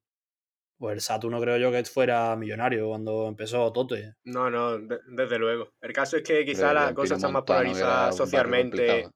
[0.77, 4.15] Pues el Saturno creo yo que fuera millonario cuando empezó Tote.
[4.25, 5.71] No, no, desde luego.
[5.81, 9.09] El caso es que quizá la cosa está más polarizada socialmente.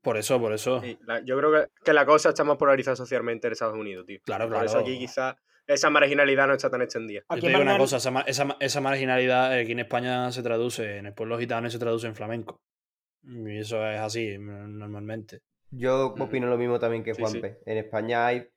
[0.00, 0.82] Por eso, por eso.
[1.24, 4.20] yo creo que, la cosa está más polarizada socialmente en Estados Unidos, tío.
[4.24, 4.60] Claro, claro.
[4.60, 5.36] Por eso aquí quizá
[5.66, 7.22] esa marginalidad no está tan extendida.
[7.30, 7.96] Yo te digo una cosa,
[8.26, 12.14] esa, esa, marginalidad aquí en España se traduce, en el pueblo gitano se traduce en
[12.14, 12.60] flamenco.
[13.22, 15.40] Y eso es así normalmente.
[15.70, 17.60] Yo opino lo mismo también que Juanpe.
[17.66, 18.48] En España hay...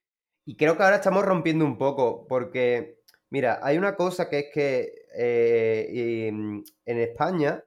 [0.45, 4.45] Y creo que ahora estamos rompiendo un poco, porque, mira, hay una cosa que es
[4.53, 7.63] que eh, en España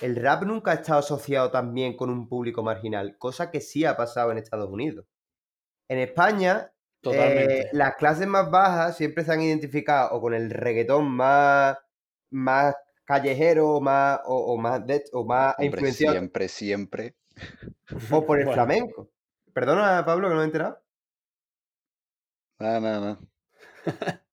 [0.00, 3.96] el rap nunca ha estado asociado también con un público marginal, cosa que sí ha
[3.96, 5.06] pasado en Estados Unidos.
[5.88, 6.73] En España
[7.12, 11.76] eh, las clases más bajas siempre se han identificado o con el reggaetón más,
[12.30, 12.74] más
[13.04, 16.14] callejero más, o, más, de, o más influenciado.
[16.16, 17.14] Siempre, siempre.
[18.10, 19.10] O por el flamenco.
[19.52, 20.82] Perdona, Pablo, que no me he enterado.
[22.58, 23.18] No, no, no.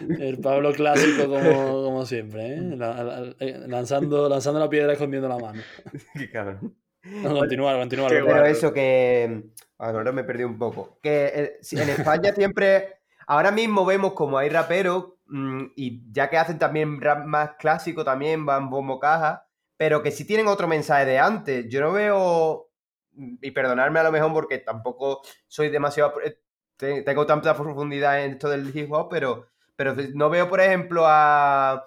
[0.00, 3.34] el Pablo clásico como, siempre, ¿eh?
[3.40, 5.62] eh lanzando, lanzando la piedra escondiendo la mano.
[6.14, 6.76] Qué cabrón.
[7.02, 8.10] No, continuar, continuar.
[8.10, 9.44] Pero eso que.
[9.80, 10.98] Ahora me perdí un poco.
[11.02, 13.00] Que eh, en España siempre.
[13.26, 18.04] Ahora mismo vemos como hay raperos, mm, y ya que hacen también rap más clásico,
[18.04, 21.66] también van bombo caja, pero que sí tienen otro mensaje de antes.
[21.68, 22.66] Yo no veo.
[23.42, 26.14] Y perdonarme a lo mejor porque tampoco soy demasiado.
[26.22, 31.04] Eh, tengo tanta profundidad en esto del hip hop, pero, pero no veo, por ejemplo,
[31.06, 31.84] a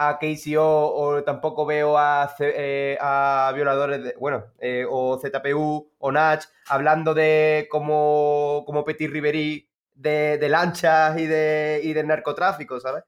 [0.00, 6.12] a KCO o tampoco veo a, eh, a violadores, de, bueno, eh, o ZPU o
[6.12, 12.78] Natch hablando de como, como Petit Riverí de, de, lanchas y de, y de narcotráfico,
[12.78, 13.02] ¿sabes?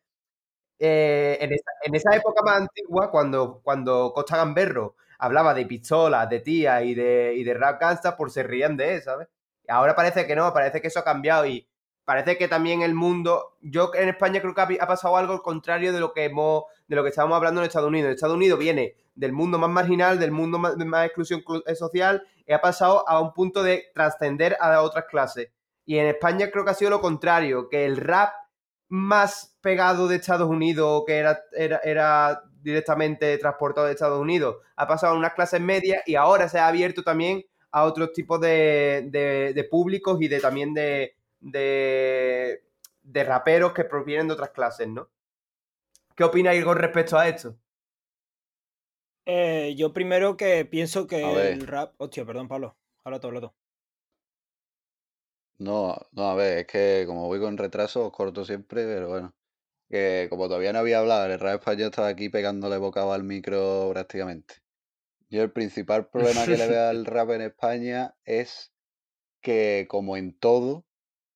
[0.80, 6.28] Eh, en, esa, en, esa, época más antigua, cuando, cuando Costa Gamberro hablaba de pistolas,
[6.28, 9.28] de tías y de, y de rap gangsta, por se rían de él, ¿sabes?
[9.68, 11.68] Ahora parece que no, parece que eso ha cambiado y
[12.11, 16.00] parece que también el mundo, yo en España creo que ha, pasado algo contrario de
[16.00, 18.11] lo que hemos, de lo que estábamos hablando en Estados Unidos.
[18.11, 22.26] Estados Unidos viene del mundo más marginal, del mundo más, de más exclusión eh, social,
[22.44, 25.50] y ha pasado a un punto de trascender a otras clases.
[25.86, 28.32] Y en España creo que ha sido lo contrario, que el rap
[28.88, 35.14] más pegado de Estados Unidos, que era, era, directamente transportado de Estados Unidos, ha pasado
[35.14, 39.64] a unas clases medias y ahora se ha abierto también a otros tipos de, de
[39.70, 42.62] públicos y de también de, de,
[43.03, 45.11] de raperos que provienen de otras clases, ¿no?
[46.14, 47.57] ¿Qué opináis con respecto a esto?
[49.26, 51.95] Eh, yo primero que pienso que el rap.
[51.99, 52.76] Hostia, perdón, Pablo.
[53.05, 53.55] Habla todo, habla todo.
[55.59, 59.34] No, no, a ver, es que como voy con retraso, os corto siempre, pero bueno.
[59.88, 63.91] Que como todavía no había hablado, el rap español estaba aquí pegándole bocado al micro
[63.93, 64.57] prácticamente.
[65.28, 68.72] Yo el principal problema que le veo al rap en España es
[69.43, 70.86] que como en todo,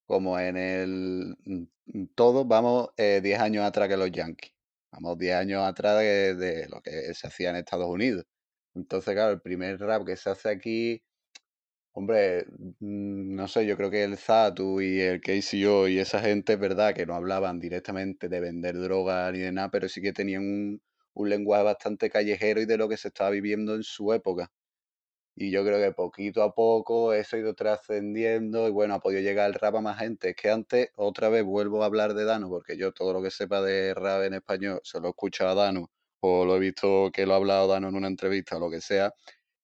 [0.07, 1.37] como en el
[2.15, 4.53] todo, vamos 10 eh, años atrás que los Yankees.
[4.93, 8.25] Vamos 10 años atrás de, lo que se hacía en Estados Unidos.
[8.75, 11.03] Entonces, claro, el primer rap que se hace aquí,
[11.93, 12.47] hombre,
[12.81, 16.95] mm, no sé, yo creo que el Zatu y el KCO y esa gente, verdad,
[16.95, 20.83] que no hablaban directamente de vender droga ni de nada, pero sí que tenían un,
[21.15, 24.51] un lenguaje bastante callejero y de lo que se estaba viviendo en su época.
[25.37, 29.21] Y yo creo que poquito a poco eso ha ido trascendiendo y bueno, ha podido
[29.21, 30.31] llegar el rap a más gente.
[30.31, 33.31] Es que antes, otra vez vuelvo a hablar de Dano, porque yo todo lo que
[33.31, 37.11] sepa de rap en español se lo he escuchado a Dano o lo he visto
[37.13, 39.13] que lo ha hablado Dano en una entrevista o lo que sea.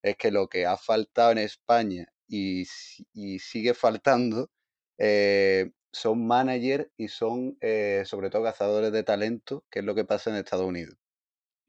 [0.02, 2.64] Es que lo que ha faltado en España y,
[3.38, 4.50] sigue faltando
[4.98, 10.04] eh, son managers y son eh, sobre todo cazadores de talento, que es lo que
[10.04, 10.96] pasa en Estados Unidos.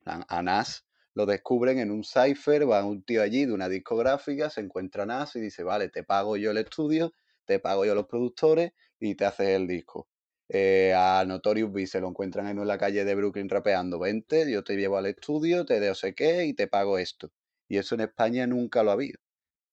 [0.05, 4.61] A Nas lo descubren en un cipher, va un tío allí de una discográfica, se
[4.61, 7.13] encuentra Nas y dice, vale, te pago yo el estudio,
[7.45, 10.07] te pago yo los productores y te haces el disco.
[10.49, 14.63] Eh, a Notorious B se lo encuentran en la calle de Brooklyn rapeando, vente, yo
[14.63, 17.31] te llevo al estudio, te de sé qué y te pago esto.
[17.67, 19.19] Y eso en España nunca lo ha habido,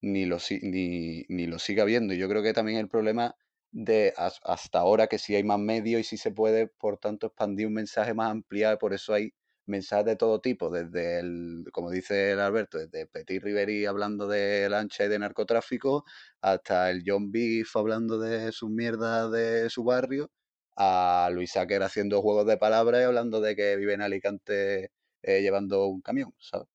[0.03, 2.15] ni lo, ni, ni lo sigue habiendo.
[2.15, 3.37] Y yo creo que también el problema
[3.71, 7.67] de hasta ahora que sí hay más medios y sí se puede, por tanto, expandir
[7.67, 9.35] un mensaje más ampliado, por eso hay
[9.69, 14.69] mensajes de todo tipo, desde el, como dice el Alberto, desde Petit Riveri hablando de
[14.69, 16.05] lancha y de narcotráfico,
[16.41, 20.31] hasta el John Beef hablando de sus mierdas de su barrio,
[20.77, 24.93] a Luis Sacker haciendo juegos de palabras y hablando de que vive en Alicante
[25.23, 26.69] eh, llevando un camión, ¿sabes?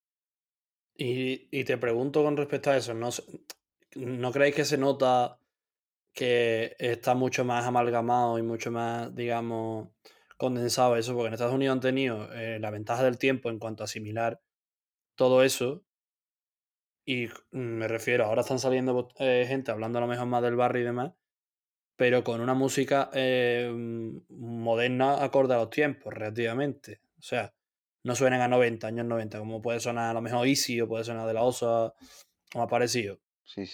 [0.95, 3.09] Y, y, te pregunto con respecto a eso, ¿no,
[3.95, 5.39] ¿no creéis que se nota
[6.13, 9.89] que está mucho más amalgamado y mucho más, digamos,
[10.43, 13.81] condensado eso, porque en Estados Unidos han tenido eh, la ventaja del tiempo en cuanto
[13.81, 14.41] a asimilar
[15.15, 15.85] todo eso.
[17.05, 20.57] Y mm, me refiero, ahora están saliendo eh, gente hablando a lo mejor más del
[20.57, 21.13] barrio y demás,
[21.95, 26.99] pero con una música eh, mm, moderna acorde a los tiempos, relativamente.
[27.17, 27.53] O sea,
[28.03, 31.05] no suenan a 90, años 90, como puede sonar a lo mejor Easy o puede
[31.05, 31.93] sonar de la Osa,
[32.51, 33.17] como ha parecido.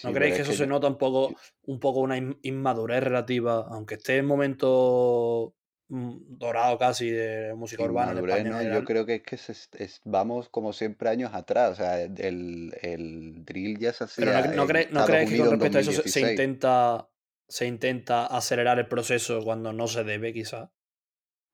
[0.04, 4.18] ¿No creéis que eso se nota un poco, un poco una inmadurez relativa, aunque esté
[4.18, 5.56] en momento
[5.90, 8.14] dorado casi de música urbana.
[8.14, 11.72] yo creo que es que vamos como siempre años atrás.
[11.72, 14.42] O sea, el, el drill ya se hacía.
[14.42, 17.10] Pero no, crees que con respecto a eso se, intenta,
[17.48, 20.70] se intenta acelerar el proceso cuando no se debe, quizás.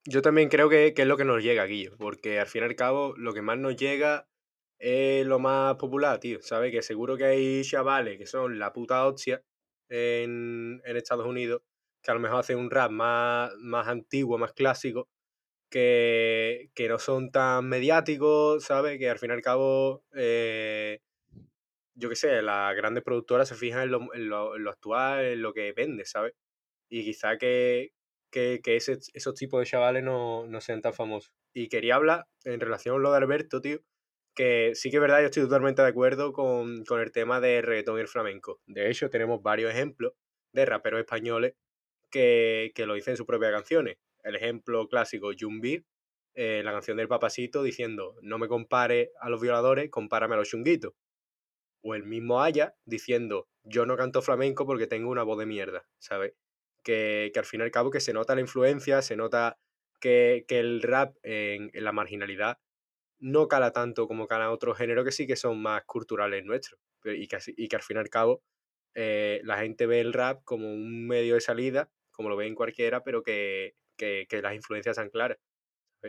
[0.05, 2.77] Yo también creo que, es lo que nos llega, Guillo, porque al fin y al
[2.77, 4.29] cabo lo que más nos llega
[4.79, 6.43] es lo más popular, tío.
[6.43, 6.73] ¿Sabes?
[6.73, 9.43] Que seguro que hay chavales que son la puta hostia
[9.89, 11.63] en, en Estados Unidos
[12.07, 15.09] que a lo mejor hacen un rap más, más antiguo, más clásico,
[15.69, 18.99] que, no son tan mediáticos, ¿sabes?
[18.99, 21.01] Que al fin y al cabo, eh,
[21.97, 25.53] yo qué sé, las grandes productoras se fijan en lo, en lo, actual, en lo
[25.53, 26.35] que vende, ¿sabes?
[26.89, 27.91] Y quizá que,
[28.31, 31.33] que, esos tipos de chavales no, sean tan famosos.
[31.53, 33.81] Y quería hablar en relación a lo de Alberto, tío,
[34.37, 37.63] que sí que es verdad, yo estoy totalmente de acuerdo con, con el tema de
[37.63, 38.61] reggaetón y el flamenco.
[38.67, 40.13] De hecho, tenemos varios ejemplos
[40.53, 41.55] de raperos españoles
[42.75, 43.99] que, lo dice en sus propias canciones.
[44.23, 45.85] El ejemplo clásico, Jumbi,
[46.35, 50.49] eh, la canción del papasito diciendo, no me compare a los violadores, compárame a los
[50.49, 50.95] chunguitos.
[51.83, 55.87] O el mismo Aya diciendo, yo no canto flamenco porque tengo una voz de mierda,
[55.99, 56.33] ¿sabes?
[56.83, 59.59] Que, al fin y al cabo que se nota la influencia, se nota
[60.01, 62.59] que, el rap en, la marginalidad
[63.19, 66.81] no cala tanto como cala otros géneros que sí que son más culturales nuestros.
[67.05, 68.43] Y que, y que al fin y al cabo
[68.95, 73.05] eh, la gente ve el rap como un medio de salida como lo ven cualquiera,
[73.05, 75.39] pero que, las influencias sean claras,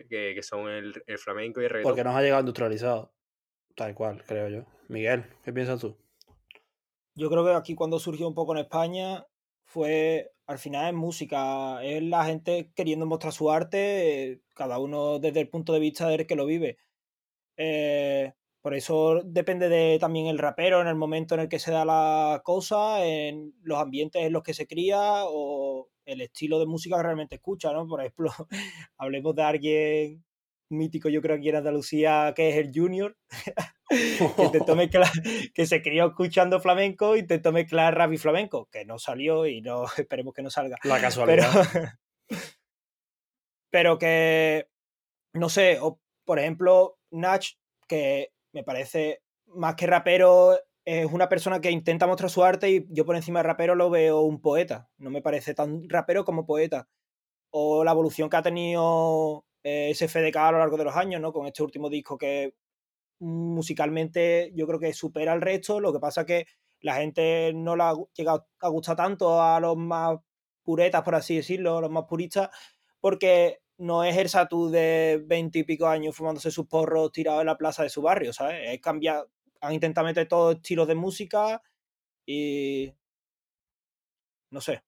[0.10, 1.92] que, son el, flamenco y el reggaetón.
[1.92, 3.14] Porque nos ha llegado industrializado,
[3.76, 4.66] tal cual, creo yo.
[4.88, 5.98] Miguel, ¿qué piensas tú?
[7.16, 9.26] Yo creo que aquí cuando surgió un poco en España
[9.66, 15.42] fue, al final es música, es la gente queriendo mostrar su arte, cada uno desde
[15.42, 16.78] el punto de vista del que lo vive.
[17.58, 21.72] Eh, por eso depende de también el rapero en el momento en el que se
[21.72, 26.66] da la cosa, en los ambientes en los que se cría o el estilo de
[26.66, 27.86] música que realmente escucha, ¿no?
[27.86, 28.32] Por ejemplo,
[28.98, 30.26] hablemos de alguien
[30.70, 33.16] mítico, yo creo aquí en Andalucía, que es el Junior,
[33.90, 34.90] que,
[35.54, 39.86] que se crió escuchando flamenco, intentó mezclar rap y flamenco, que no salió y no
[39.98, 40.78] esperemos que no salga.
[40.84, 41.50] La casualidad.
[41.72, 42.40] Pero,
[43.70, 44.68] pero que
[45.34, 47.46] no sé, o por ejemplo, Nach,
[47.88, 50.58] que me parece más que rapero,
[50.88, 53.90] es una persona que intenta mostrar su arte y yo por encima de rapero lo
[53.90, 54.90] veo un poeta.
[54.98, 56.88] No me parece tan rapero como poeta.
[57.52, 61.34] O la evolución que ha tenido eh, SFDK a lo largo de los años, ¿no?
[61.34, 62.56] Con este último disco que
[63.20, 65.82] musicalmente yo creo que supera al resto.
[65.82, 66.46] Lo que pasa que
[66.80, 70.18] la gente no la ha llegado a gustar tanto a los más
[70.64, 72.50] puretas, por así decirlo, los más puristas,
[73.02, 77.48] porque no es el Satu de veinte y pico años fumándose sus porros tirados en
[77.48, 78.62] la plaza de su barrio, ¿sabes?
[78.74, 79.28] Es cambiar,
[79.62, 81.62] han intentado meter todos estilos de música
[82.26, 82.94] y...
[84.52, 84.84] no sé.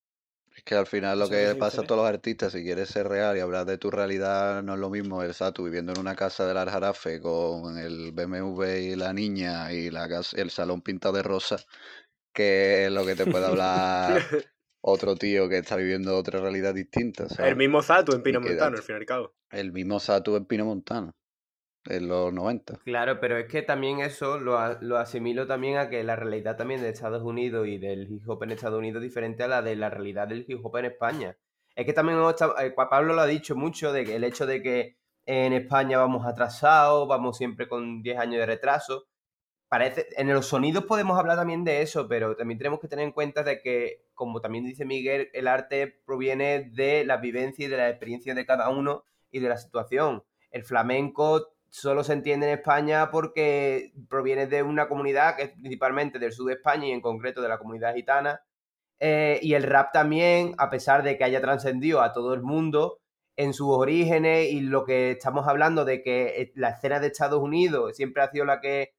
[0.56, 3.38] Es que al final lo que pasa a todos los artistas, si quieres ser real
[3.38, 6.46] y hablar de tu realidad, no es lo mismo el Satu viviendo en una casa
[6.46, 11.58] del Aljarafe con el BMW y la niña y la el salón pintado de rosa,
[12.34, 14.22] que lo que te puede hablar
[14.82, 17.28] otro tío que está viviendo otra realidad distinta.
[17.38, 19.34] El mismo Satu en Pino Montano, al fin y al cabo.
[19.52, 21.16] El mismo Satu en Pino Montano
[21.86, 22.80] en los 90.
[22.84, 26.82] Claro, pero es que también eso lo, lo, asimilo también a que la realidad también
[26.82, 29.76] de Estados Unidos y del hip hop en Estados Unidos es diferente a la de
[29.76, 31.38] la realidad del hip hop en España.
[31.76, 34.98] Es que también eh, Pablo lo ha dicho mucho, de que el hecho de que
[35.26, 39.06] en España vamos atrasados, vamos siempre con 10 años de retraso.
[39.68, 43.12] Parece, en los sonidos podemos hablar también de eso, pero también tenemos que tener en
[43.12, 47.78] cuenta de que, como también dice Miguel, el arte proviene de la vivencia y de
[47.78, 50.24] la experiencia de cada uno y de la situación.
[50.50, 56.20] El flamenco solo se entiende en España porque proviene de una comunidad que es principalmente
[56.20, 58.42] del sur de España y en concreto de la comunidad gitana.
[59.00, 63.00] Eh, y el rap también, a pesar de que haya trascendido a todo el mundo
[63.38, 67.42] en sus orígenes y lo que estamos hablando de que eh, la escena de Estados
[67.42, 68.94] Unidos siempre ha sido la que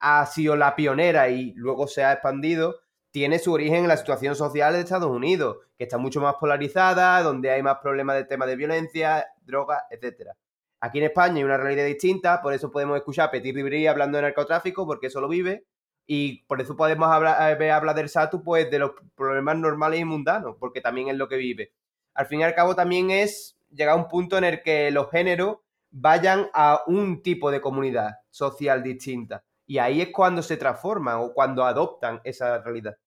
[0.00, 4.34] ha sido la pionera y luego se ha expandido, tiene su origen en la situación
[4.36, 8.48] social de Estados Unidos, que está mucho más polarizada, donde hay más problemas de temas
[8.48, 10.34] de violencia, drogas, etcétera.
[10.84, 14.18] Aquí en España hay una realidad distinta, por eso podemos escuchar a Petit Ribéry hablando
[14.18, 15.64] de narcotráfico, porque eso lo vive,
[16.06, 20.04] y por eso podemos hablar, eh, hablar del Satu, pues de los problemas normales y
[20.04, 21.72] mundanos, porque también es lo que vive.
[22.12, 25.10] Al fin y al cabo también es llegar a un punto en el que los
[25.10, 25.56] géneros
[25.90, 29.42] vayan a un tipo de comunidad social distinta.
[29.66, 32.98] Y ahí es cuando se transforman o cuando adoptan esa realidad.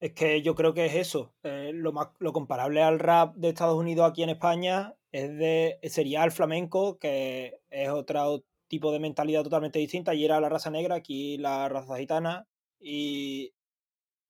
[0.00, 1.34] Es que yo creo que es eso.
[1.42, 6.30] Lo, lo comparable al rap de Estados Unidos aquí en España es de, sería el
[6.30, 10.12] flamenco, que es otro tipo de mentalidad totalmente distinta.
[10.12, 12.46] Allí era la raza negra, aquí la raza gitana
[12.78, 13.52] y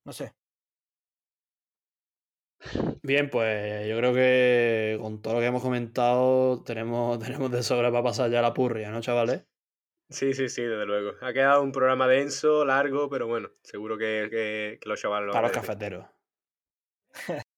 [0.05, 0.33] no sé.
[3.03, 7.91] Bien, pues yo creo que con todo lo que hemos comentado tenemos, tenemos de sobra
[7.91, 9.47] para pasar ya la purria, ¿no, chavales?
[10.09, 11.13] Sí, sí, sí, desde luego.
[11.21, 15.49] Ha quedado un programa denso, largo, pero bueno, seguro que, que, los chavales lo Para
[15.49, 16.07] los cafeteros.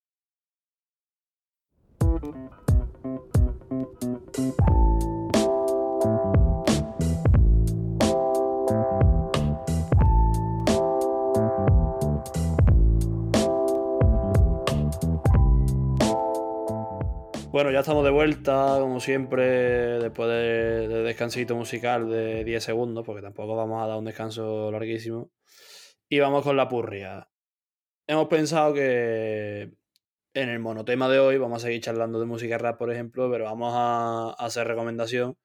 [17.52, 19.44] Bueno, ya estamos de vuelta, como siempre,
[20.00, 25.30] después de, descansito musical de 10 segundos, porque tampoco vamos a dar un descanso larguísimo.
[26.08, 27.28] Y vamos con la purria.
[28.06, 29.72] Hemos pensado que
[30.34, 33.44] en el monotema de hoy vamos a seguir charlando de música rap, por ejemplo, pero
[33.44, 35.36] vamos a, hacer recomendación.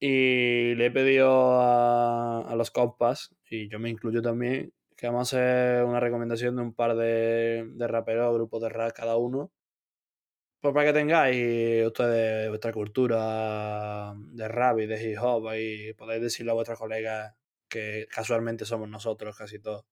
[0.00, 5.38] Y le he pedido a, los compas, y yo me incluyo también, que vamos a
[5.38, 9.50] hacer una recomendación de un par de, de raperos, grupos de rap cada uno
[10.62, 16.22] pues para que tengáis ustedes vuestra cultura de rap y de hip hop y podéis
[16.22, 17.34] decirle a vuestros colegas
[17.68, 19.84] que casualmente somos nosotros casi todos.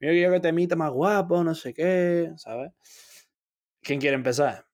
[0.00, 2.72] Mira que yo que te emita más guapo, no sé qué, ¿sabes?
[3.80, 4.66] ¿Quién quiere empezar?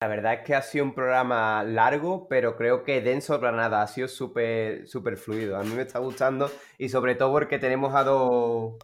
[0.00, 3.80] La verdad es que ha sido un programa largo, pero creo que denso para nada.
[3.80, 5.56] Ha sido súper súper fluido.
[5.56, 8.74] A mí me está gustando y sobre todo porque tenemos a dos,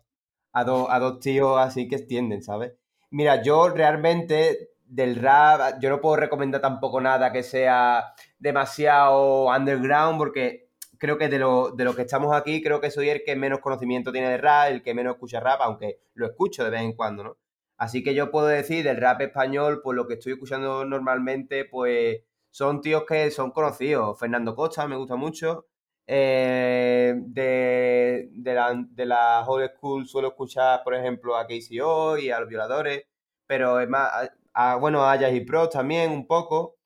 [0.54, 2.79] a dos, a dos tíos así que extienden, ¿sabes?
[3.10, 10.18] Mira, yo realmente del rap, yo no puedo recomendar tampoco nada que sea demasiado underground,
[10.18, 13.36] porque creo que de lo, de lo que estamos aquí, creo que soy el que
[13.36, 16.82] menos conocimiento tiene de rap, el que menos escucha rap, aunque lo escucho de vez
[16.82, 17.38] en cuando, ¿no?
[17.76, 22.20] Así que yo puedo decir del rap español, pues lo que estoy escuchando normalmente, pues
[22.50, 24.18] son tíos que son conocidos.
[24.18, 25.66] Fernando Costa me gusta mucho.
[26.12, 32.30] Eh, de, de, la, de la old school suelo escuchar, por ejemplo, a KCO y
[32.30, 33.04] a los violadores,
[33.46, 34.10] pero es más,
[34.54, 36.78] a, bueno, a Jazzy Pro también un poco,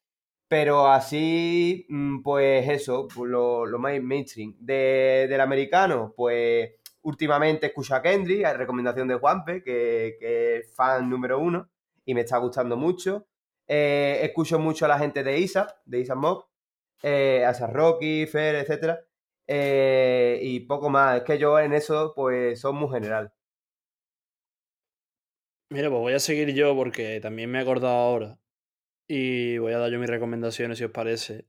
[0.48, 4.56] pero así, mm, pues eso, pues lo, lo más mainstream.
[4.60, 6.72] De, del americano, pues
[7.02, 11.70] últimamente escucho a Kendrick, a recomendación de Juanpe, que, que es fan número uno
[12.04, 13.26] y me está gustando mucho.
[13.66, 16.44] Eh, escucho mucho a la gente de ISA, de ISA Mob,
[17.02, 19.00] eh, a Rocky, Fer, etcétera.
[19.46, 21.18] Eh, y poco más.
[21.18, 23.32] Es que yo en eso, pues, soy muy general.
[25.70, 28.38] Mira, pues voy a seguir yo porque también me he acordado ahora.
[29.08, 31.46] Y voy a dar yo mis recomendaciones si os parece.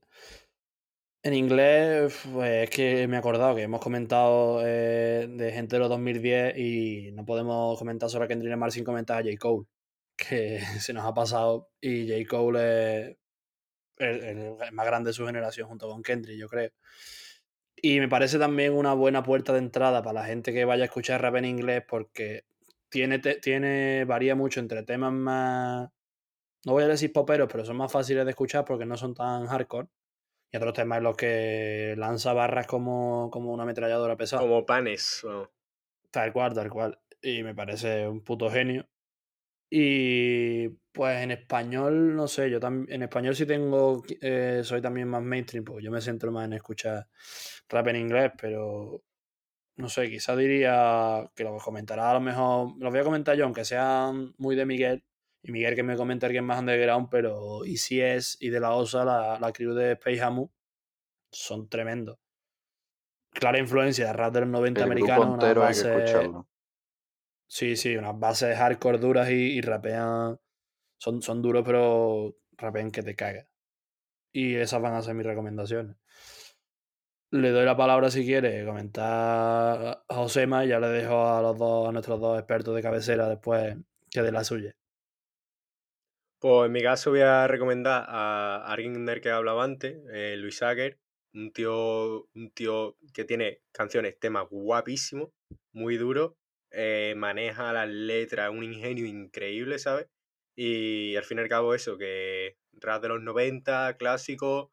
[1.22, 5.80] En inglés, pues es que me he acordado que hemos comentado eh, de gente de
[5.80, 9.36] los 2010 y no podemos comentar sobre Kendrick Lamar sin comentar a J.
[9.38, 9.66] Cole,
[10.16, 12.28] que se nos ha pasado y J.
[12.28, 13.16] Cole es
[13.98, 16.70] el, más grande de su generación junto con Kendrick, yo creo.
[17.76, 20.86] Y me parece también una buena puerta de entrada para la gente que vaya a
[20.86, 22.44] escuchar rap en inglés porque
[22.88, 25.90] tiene, tiene varía mucho entre temas más,
[26.64, 29.46] no voy a decir poperos, pero son más fáciles de escuchar porque no son tan
[29.46, 29.88] hardcore.
[30.50, 34.42] Y otros temas en los que lanza barras como, como una ametralladora pesada.
[34.42, 35.26] Como panes.
[36.10, 36.98] Tal cual, tal cual.
[37.20, 38.86] Y me parece un puto genio.
[39.68, 45.08] Y pues en español, no sé, yo también, en español sí tengo, eh, soy también
[45.08, 47.08] más mainstream, porque yo me centro más en escuchar
[47.68, 49.02] rap en inglés, pero
[49.76, 53.44] no sé, quizá diría que lo comentará a lo mejor, lo voy a comentar yo,
[53.44, 55.04] aunque sean muy de Miguel,
[55.42, 58.72] y Miguel que me comente alguien más underground, pero y si es, y de la
[58.72, 60.48] OSA, la, la crew de Space Hamu,
[61.30, 62.18] son tremendos.
[63.32, 65.44] Clara influencia de rap de los 90 americanos,
[67.48, 70.38] Sí, sí, unas bases hardcore duras y, rapean.
[70.98, 73.46] Son, son duros, pero rapean que te cagas.
[74.32, 75.96] Y esas van a ser mis recomendaciones.
[77.32, 81.58] Le doy la palabra si quiere comentar a Josema y ya le dejo a los
[81.58, 83.76] dos, a nuestros dos expertos de cabecera después
[84.10, 84.76] que de la suya.
[86.38, 90.62] Pues en mi caso voy a recomendar a alguien del que hablaba antes, eh, Luis
[90.62, 90.98] Ager,
[91.34, 95.30] un tío, un tío que tiene canciones, temas guapísimos,
[95.72, 96.34] muy duros,
[96.70, 100.08] eh, maneja las letras, un ingenio increíble, ¿sabes?
[100.56, 104.72] Y al fin y al cabo eso, que rap de los 90, clásico,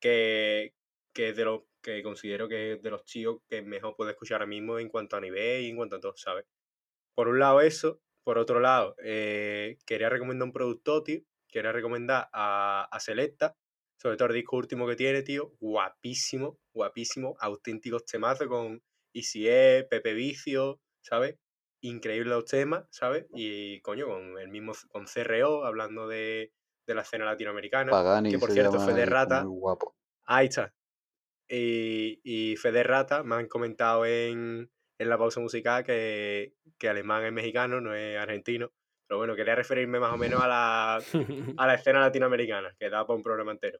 [0.00, 0.74] que,
[1.14, 4.46] que de lo que considero que es de los chicos que mejor puedo escuchar ahora
[4.46, 6.46] mismo en cuanto a nivel y en cuanto a todo, ¿sabes?
[7.14, 12.28] Por un lado eso, por otro lado, eh, quería recomendar un producto, tío, quería recomendar
[12.32, 13.56] a, a Selecta,
[14.00, 18.82] sobre todo el disco último que tiene, tío, guapísimo, guapísimo, auténticos temazos con
[19.14, 21.36] ICE, Pepe Vicio, ¿sabes?
[21.80, 23.26] Increíble los temas, ¿sabes?
[23.34, 26.52] Y coño, con el mismo, con CRO, hablando de,
[26.86, 27.90] de la escena latinoamericana,
[28.28, 29.42] que por cierto Fede Rata.
[29.42, 29.96] guapo.
[30.24, 30.72] Ahí está.
[31.48, 37.24] Y, y Fede Rata me han comentado en, en la pausa musical que, que alemán
[37.24, 38.70] es mexicano, no es argentino.
[39.06, 40.94] Pero bueno, quería referirme más o menos a la,
[41.58, 43.78] a la escena latinoamericana, que da para un programa entero.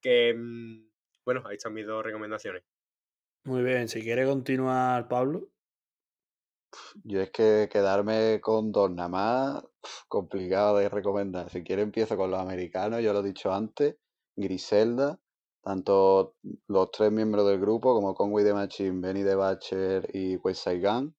[0.00, 0.88] Que, mm,
[1.26, 2.62] bueno, ahí están mis dos recomendaciones.
[3.44, 5.51] Muy bien, si quiere continuar, Pablo.
[7.04, 9.64] Yo es que quedarme con dos nada más,
[10.08, 11.50] complicado de recomendar.
[11.50, 13.96] Si quiere empiezo con los americanos, yo lo he dicho antes,
[14.36, 15.18] Griselda,
[15.62, 16.36] tanto
[16.68, 20.80] los tres miembros del grupo como Conway the Machine, Benny the Butcher y West Side
[20.80, 21.14] Gun.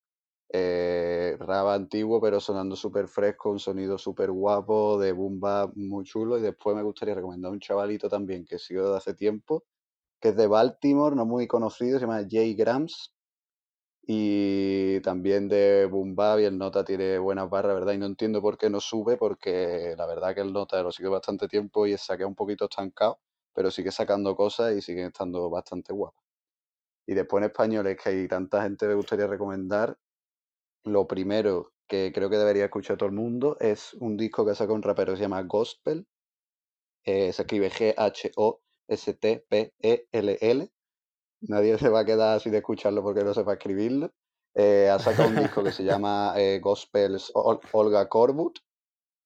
[0.56, 5.40] Eh, rap antiguo pero sonando súper fresco, un sonido súper guapo, de boom
[5.76, 6.38] muy chulo.
[6.38, 9.66] Y después me gustaría recomendar un chavalito también que sigo de hace tiempo,
[10.22, 13.13] que es de Baltimore, no muy conocido, se llama Jay Grams
[14.06, 17.94] y también de Boom y el Nota tiene buenas barras, ¿verdad?
[17.94, 21.08] Y no entiendo por qué no sube, porque la verdad que el Nota lo sigue
[21.10, 23.20] bastante tiempo y se queda un poquito estancado,
[23.54, 26.22] pero sigue sacando cosas y sigue estando bastante guapo.
[27.08, 29.98] Y después en español es que hay tanta gente que me gustaría recomendar.
[30.86, 34.74] Lo primero que creo que debería escuchar todo el mundo es un disco que saca
[34.74, 36.08] un rapero que se llama Gospel.
[37.06, 38.64] Eh, se escribe G-H-O-S-T-P-E-L-L
[41.48, 44.12] nadie se va a quedar así de escucharlo porque no sepa escribirlo.
[44.56, 48.60] Eh, ha sacado un disco que se llama eh, Gospels Olga Corbut,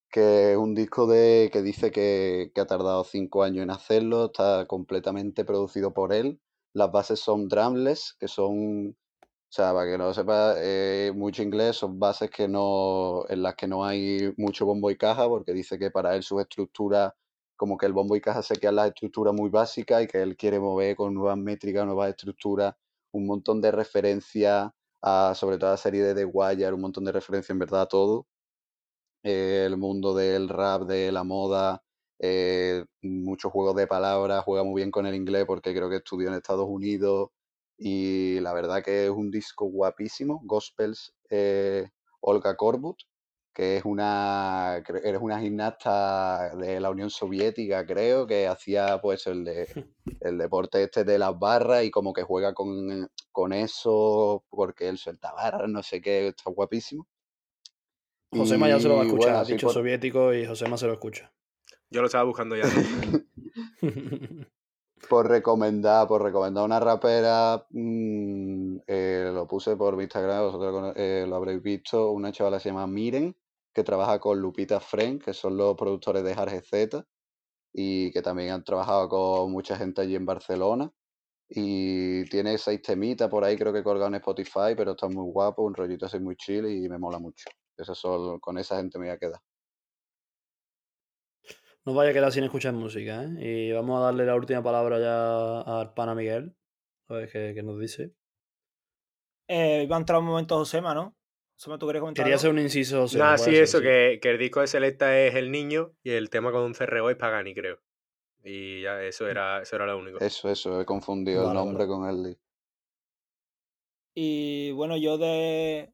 [0.10, 4.66] que es un disco de, que dice que, ha tardado cinco años en hacerlo, está
[4.68, 6.40] completamente producido por él.
[6.74, 11.44] Las bases son drumless, que son, o sea, para que no lo sepa eh, mucho
[11.44, 15.54] inglés, son bases que no, en las que no hay mucho bombo y caja, porque
[15.54, 17.16] dice que para él su estructura
[17.58, 20.38] como que el bombo y caja se quedan las estructuras muy básicas y que él
[20.38, 22.76] quiere mover con nuevas métricas, nuevas estructuras,
[23.12, 24.72] un montón de referencias
[25.02, 27.82] a, sobre todo a la serie de The Wire, un montón de referencias en verdad
[27.82, 28.28] a todo.
[29.24, 31.84] Eh, el mundo del rap, de la moda,
[32.20, 36.30] eh, muchos juegos de palabras, juega muy bien con el inglés porque creo que estudió
[36.30, 37.30] en Estados Unidos
[37.78, 41.90] y la verdad que es un disco guapísimo, Gospels eh,
[42.22, 42.98] Olga Corbut,
[43.58, 49.44] que es una, eres una gimnasta de la Unión Soviética, creo, que hacía pues el,
[49.44, 49.66] de,
[50.22, 55.00] el deporte este de las barras y como que juega con, con eso porque él
[55.00, 57.08] suelta barras, no sé qué, está guapísimo.
[58.32, 61.34] Josema ya se lo va a escuchar, ha dicho soviético y Josema se lo escucha.
[61.90, 62.66] Yo lo estaba buscando ya.
[65.10, 71.26] por recomendar, por recomendar una rapera, mm, eh, lo puse por mi Instagram, vosotros eh,
[71.28, 73.36] lo habréis visto, una chavala se llama Miren,
[73.78, 77.06] que trabaja con Lupita Fren, que son los productores de Jarge Z,
[77.72, 80.92] y que también han trabajado con mucha gente allí en Barcelona.
[81.48, 85.62] Y tiene seis temitas por ahí, creo que colgado en Spotify, pero está muy guapo,
[85.62, 87.52] un rollito así muy chill y me mola mucho.
[87.78, 89.42] Eso solo, con esa gente me voy a quedar.
[91.86, 93.38] No vaya a quedar sin escuchar música, ¿eh?
[93.40, 96.56] Y vamos a darle la última palabra ya al pana Miguel.
[97.10, 98.16] A ver qué, nos dice.
[99.48, 101.17] Eh, iba a entrar un momento Josema, ¿no?
[101.58, 102.24] Josema, ¿tú quieres comentar?
[102.24, 103.08] Quería hacer un inciso.
[103.18, 106.62] Nada, sí, eso, Que, el disco de Selecta es El Niño y el tema con
[106.62, 107.80] un CRO es Pagani, creo.
[108.44, 109.30] Y ya eso mm.
[109.30, 110.20] era, eso era lo único.
[110.20, 112.38] Eso, eso, he confundido el nombre con el.
[114.14, 115.92] Y bueno, yo de.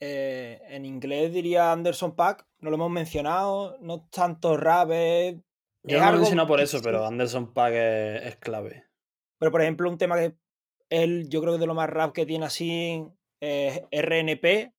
[0.00, 5.36] Eh, en inglés diría Anderson Pack, no lo hemos mencionado, no tanto rap, es,
[5.84, 8.86] Yo no lo he mencionado por eso, pero Anderson Pack es, clave.
[9.38, 10.34] Pero por ejemplo, un tema que
[10.88, 13.06] él, yo creo que de lo más rap que tiene así
[13.40, 14.72] es RNP,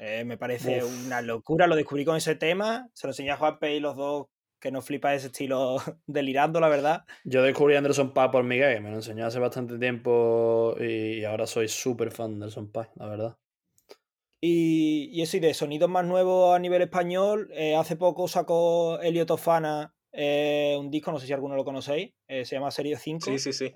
[0.00, 3.76] eh, me parece una locura, lo descubrí con ese tema, se lo enseñé a Juanpe
[3.76, 4.28] y los dos
[4.58, 7.04] que nos flipa ese estilo delirando, la verdad.
[7.24, 11.46] Yo descubrí a Anderson Paak por Miguel, me lo enseñó hace bastante tiempo y ahora
[11.46, 13.36] soy súper fan de Anderson Paak, la verdad.
[14.40, 18.98] Y, y eso, y de sonidos más nuevos a nivel español, eh, hace poco sacó
[19.02, 22.96] Elliot Ofana eh, un disco, no sé si alguno lo conocéis, eh, se llama Serie
[22.96, 23.24] 5.
[23.24, 23.72] Sí, sí, sí.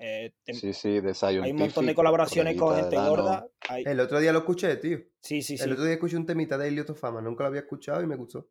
[0.52, 3.46] sí, sí, de Hay un montón de colaboraciones con gente gorda.
[3.84, 4.98] El otro día lo escuché, tío.
[5.20, 5.64] Sí, sí, sí.
[5.64, 8.16] El otro día escuché un temita de Elliot Ofana, nunca lo había escuchado y me
[8.16, 8.48] gustó.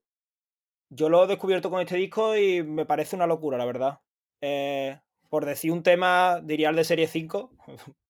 [0.90, 4.00] Yo lo he descubierto con este disco y me parece una locura, la verdad.
[4.42, 5.00] Eh,
[5.30, 7.52] por decir un tema, diría el de Serie 5.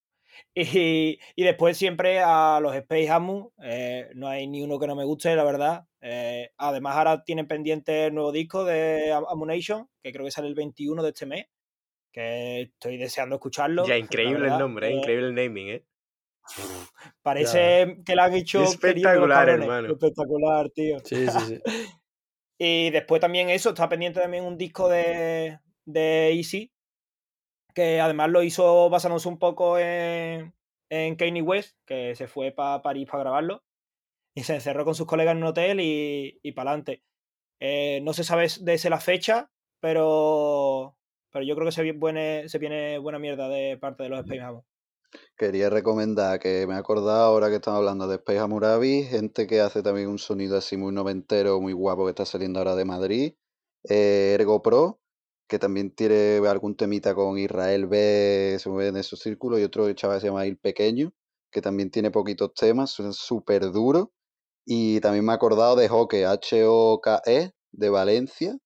[0.55, 3.51] y, después siempre a los Space Hamu.
[3.63, 5.85] Eh, no hay ni uno que no me guste, la verdad.
[6.01, 10.55] Eh, además, ahora tienen pendiente el nuevo disco de Amunation, que creo que sale el
[10.55, 11.45] 21 de este mes.
[12.11, 13.85] Que estoy deseando escucharlo.
[13.87, 15.85] Ya, increíble el nombre, increíble el naming, ¿eh?
[17.21, 18.63] Parece que lo han hecho.
[18.63, 19.91] Espectacular, hermano.
[19.91, 20.99] Espectacular, tío.
[21.03, 21.61] Sí, sí, sí.
[22.59, 26.71] Y después también eso, está pendiente también un disco de, de Easy,
[27.73, 30.53] que además lo hizo basándose un poco en,
[30.89, 33.63] en Kanye West, que se fue para París para grabarlo,
[34.35, 37.03] y se encerró con sus colegas en un hotel y, y para adelante.
[37.59, 40.97] Eh, no se sabe de ese la fecha, pero,
[41.31, 44.61] pero yo creo que se viene, se viene buena mierda de parte de los Space
[45.37, 49.61] Quería recomendar que me he acordado ahora que estamos hablando de Space Hammurabi, gente que
[49.61, 53.33] hace también un sonido así muy noventero, muy guapo que está saliendo ahora de Madrid.
[53.87, 54.99] Eh, Ergo Pro,
[55.47, 59.91] que también tiene algún temita con Israel B, se mueve en esos círculos, y otro
[59.93, 61.13] chaval se llama Il Pequeño,
[61.51, 64.07] que también tiene poquitos temas, son súper duros.
[64.65, 68.57] Y también me he acordado de Hoke, H-O-K-E, de Valencia.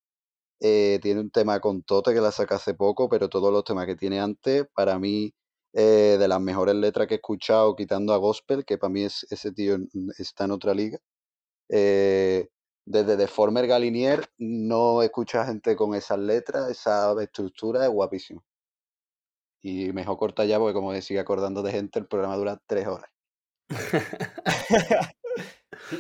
[0.60, 3.86] Eh, tiene un tema con Tote que la saca hace poco, pero todos los temas
[3.88, 5.34] que tiene antes, para mí
[5.74, 9.26] eh, de las mejores letras que he escuchado, quitando a Gospel, que para mí es,
[9.30, 9.78] ese tío
[10.18, 11.00] está en otra liga.
[11.70, 12.48] Eh,
[12.88, 18.46] desde Deformer Galinier no escucha gente con esas letras, esa estructura es guapísimo.
[19.62, 23.12] Y mejor corta ya porque como sigue acordando de gente, el programa dura tres horas.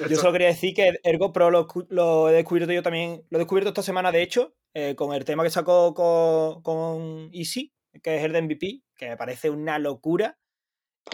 [0.09, 3.69] yo solo quería decir que Ergo Pro lo, he descubierto yo también, lo he descubierto
[3.69, 8.23] esta semana de hecho, eh, con el tema que sacó con, con Easy, que es
[8.23, 10.37] el de MVP, que me parece una locura.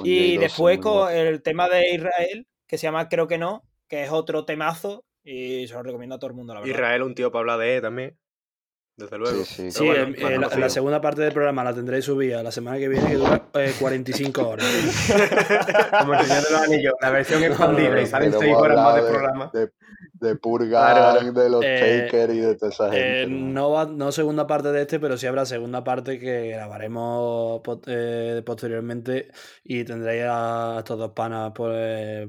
[0.03, 4.11] y después con el tema de Israel, que se llama Creo que no, que es
[4.11, 6.73] otro temazo y se lo recomiendo a todo el mundo, la verdad.
[6.73, 8.17] Israel, un tío para hablar de él también.
[8.95, 9.43] Desde luego.
[9.43, 9.87] Sí, sí.
[9.87, 13.43] la, segunda parte del programa la tendréis subida la semana que viene, que dura
[13.79, 14.65] 45 eh, horas.
[15.99, 19.01] Como el Señor de los Anillos, la versión expandida y salen 6 horas más de,
[19.01, 19.51] programa.
[19.51, 19.71] De,
[20.13, 23.23] de Purgar, de los eh, Taker y de toda esa gente.
[23.23, 27.61] Eh, no, va, no segunda parte de este, pero sí habrá segunda parte que grabaremos
[28.45, 29.31] posteriormente
[29.63, 31.73] y tendréis a estos dos panas por,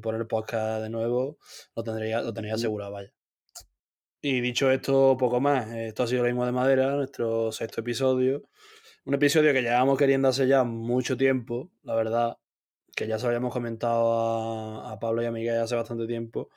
[0.00, 1.36] por el podcast de nuevo.
[1.76, 3.13] Lo tendréis, lo tenéis asegurado, vaya.
[4.26, 5.70] Y dicho esto, poco más.
[5.72, 8.48] Esto ha sido lo mismo de madera, nuestro sexto episodio.
[9.04, 12.38] Un episodio que llevábamos queriendo hace ya mucho tiempo, la verdad,
[12.96, 16.48] que ya se habíamos comentado a, Pablo y a Miguel hace bastante tiempo.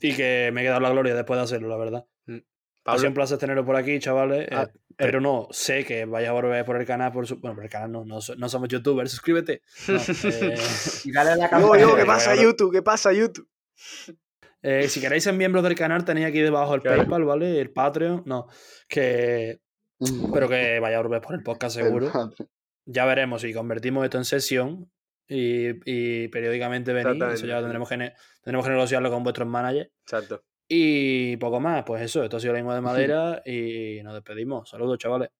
[0.00, 2.06] Y que me he quedado la gloria después de hacerlo, la verdad.
[2.24, 2.38] Mm.
[2.82, 3.00] Pablo.
[3.00, 4.48] siempre un placer tenerlo por aquí, chavales.
[4.50, 7.12] Ah, eh, pero no, sé que vaya a volver por el canal.
[7.12, 7.36] Por su...
[7.36, 9.10] Bueno, por el canal no, no, somos youtubers.
[9.10, 9.60] Suscríbete.
[9.88, 10.58] eh...
[11.04, 11.96] y dale la campanita.
[11.98, 12.72] ¿qué pasa YouTube?
[12.72, 13.46] ¿Qué pasa YouTube?
[14.68, 17.60] Eh, si queréis ser miembros del canal, tenéis aquí debajo el PayPal, ¿vale?
[17.60, 18.24] El Patreon.
[18.26, 18.48] No,
[18.88, 19.60] que.
[20.32, 22.10] Pero que vaya a volver por el podcast seguro.
[22.84, 24.90] ya veremos si convertimos esto en sesión
[25.28, 27.22] y, y periódicamente venís.
[27.22, 28.12] Eso ya tendremos que,
[28.42, 29.88] tendremos que negociarlo con vuestros managers.
[30.02, 30.42] Exacto.
[30.66, 34.68] Y poco más, pues eso, esto ha sido lengua de madera y nos despedimos.
[34.68, 35.30] Saludos, chavales.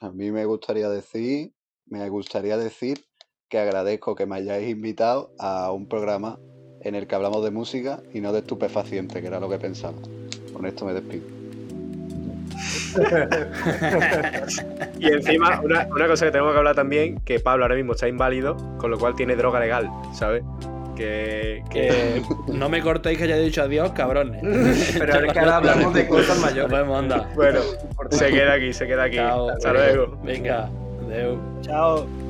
[0.00, 1.54] A mí me gustaría decir,
[1.86, 3.06] me gustaría decir
[3.48, 6.38] que agradezco que me hayáis invitado a un programa
[6.82, 9.94] en el que hablamos de música y no de estupefaciente, que era lo que pensaba.
[10.52, 11.22] Con esto me despido.
[14.98, 18.56] y encima, una, cosa que tenemos que hablar también, que Pablo ahora mismo está inválido,
[18.78, 20.42] con lo cual tiene droga legal, ¿sabes?
[20.96, 22.22] Que, que...
[22.48, 24.42] no me cortéis que haya dicho adiós, cabrones.
[24.98, 26.86] Pero ahora que ahora hablamos de cosas mayores.
[27.34, 27.60] Bueno,
[28.10, 29.18] se queda aquí, se queda aquí.
[29.18, 30.18] Hasta luego.
[30.22, 30.68] Venga,
[31.08, 31.38] adiós.
[31.62, 32.21] Chao.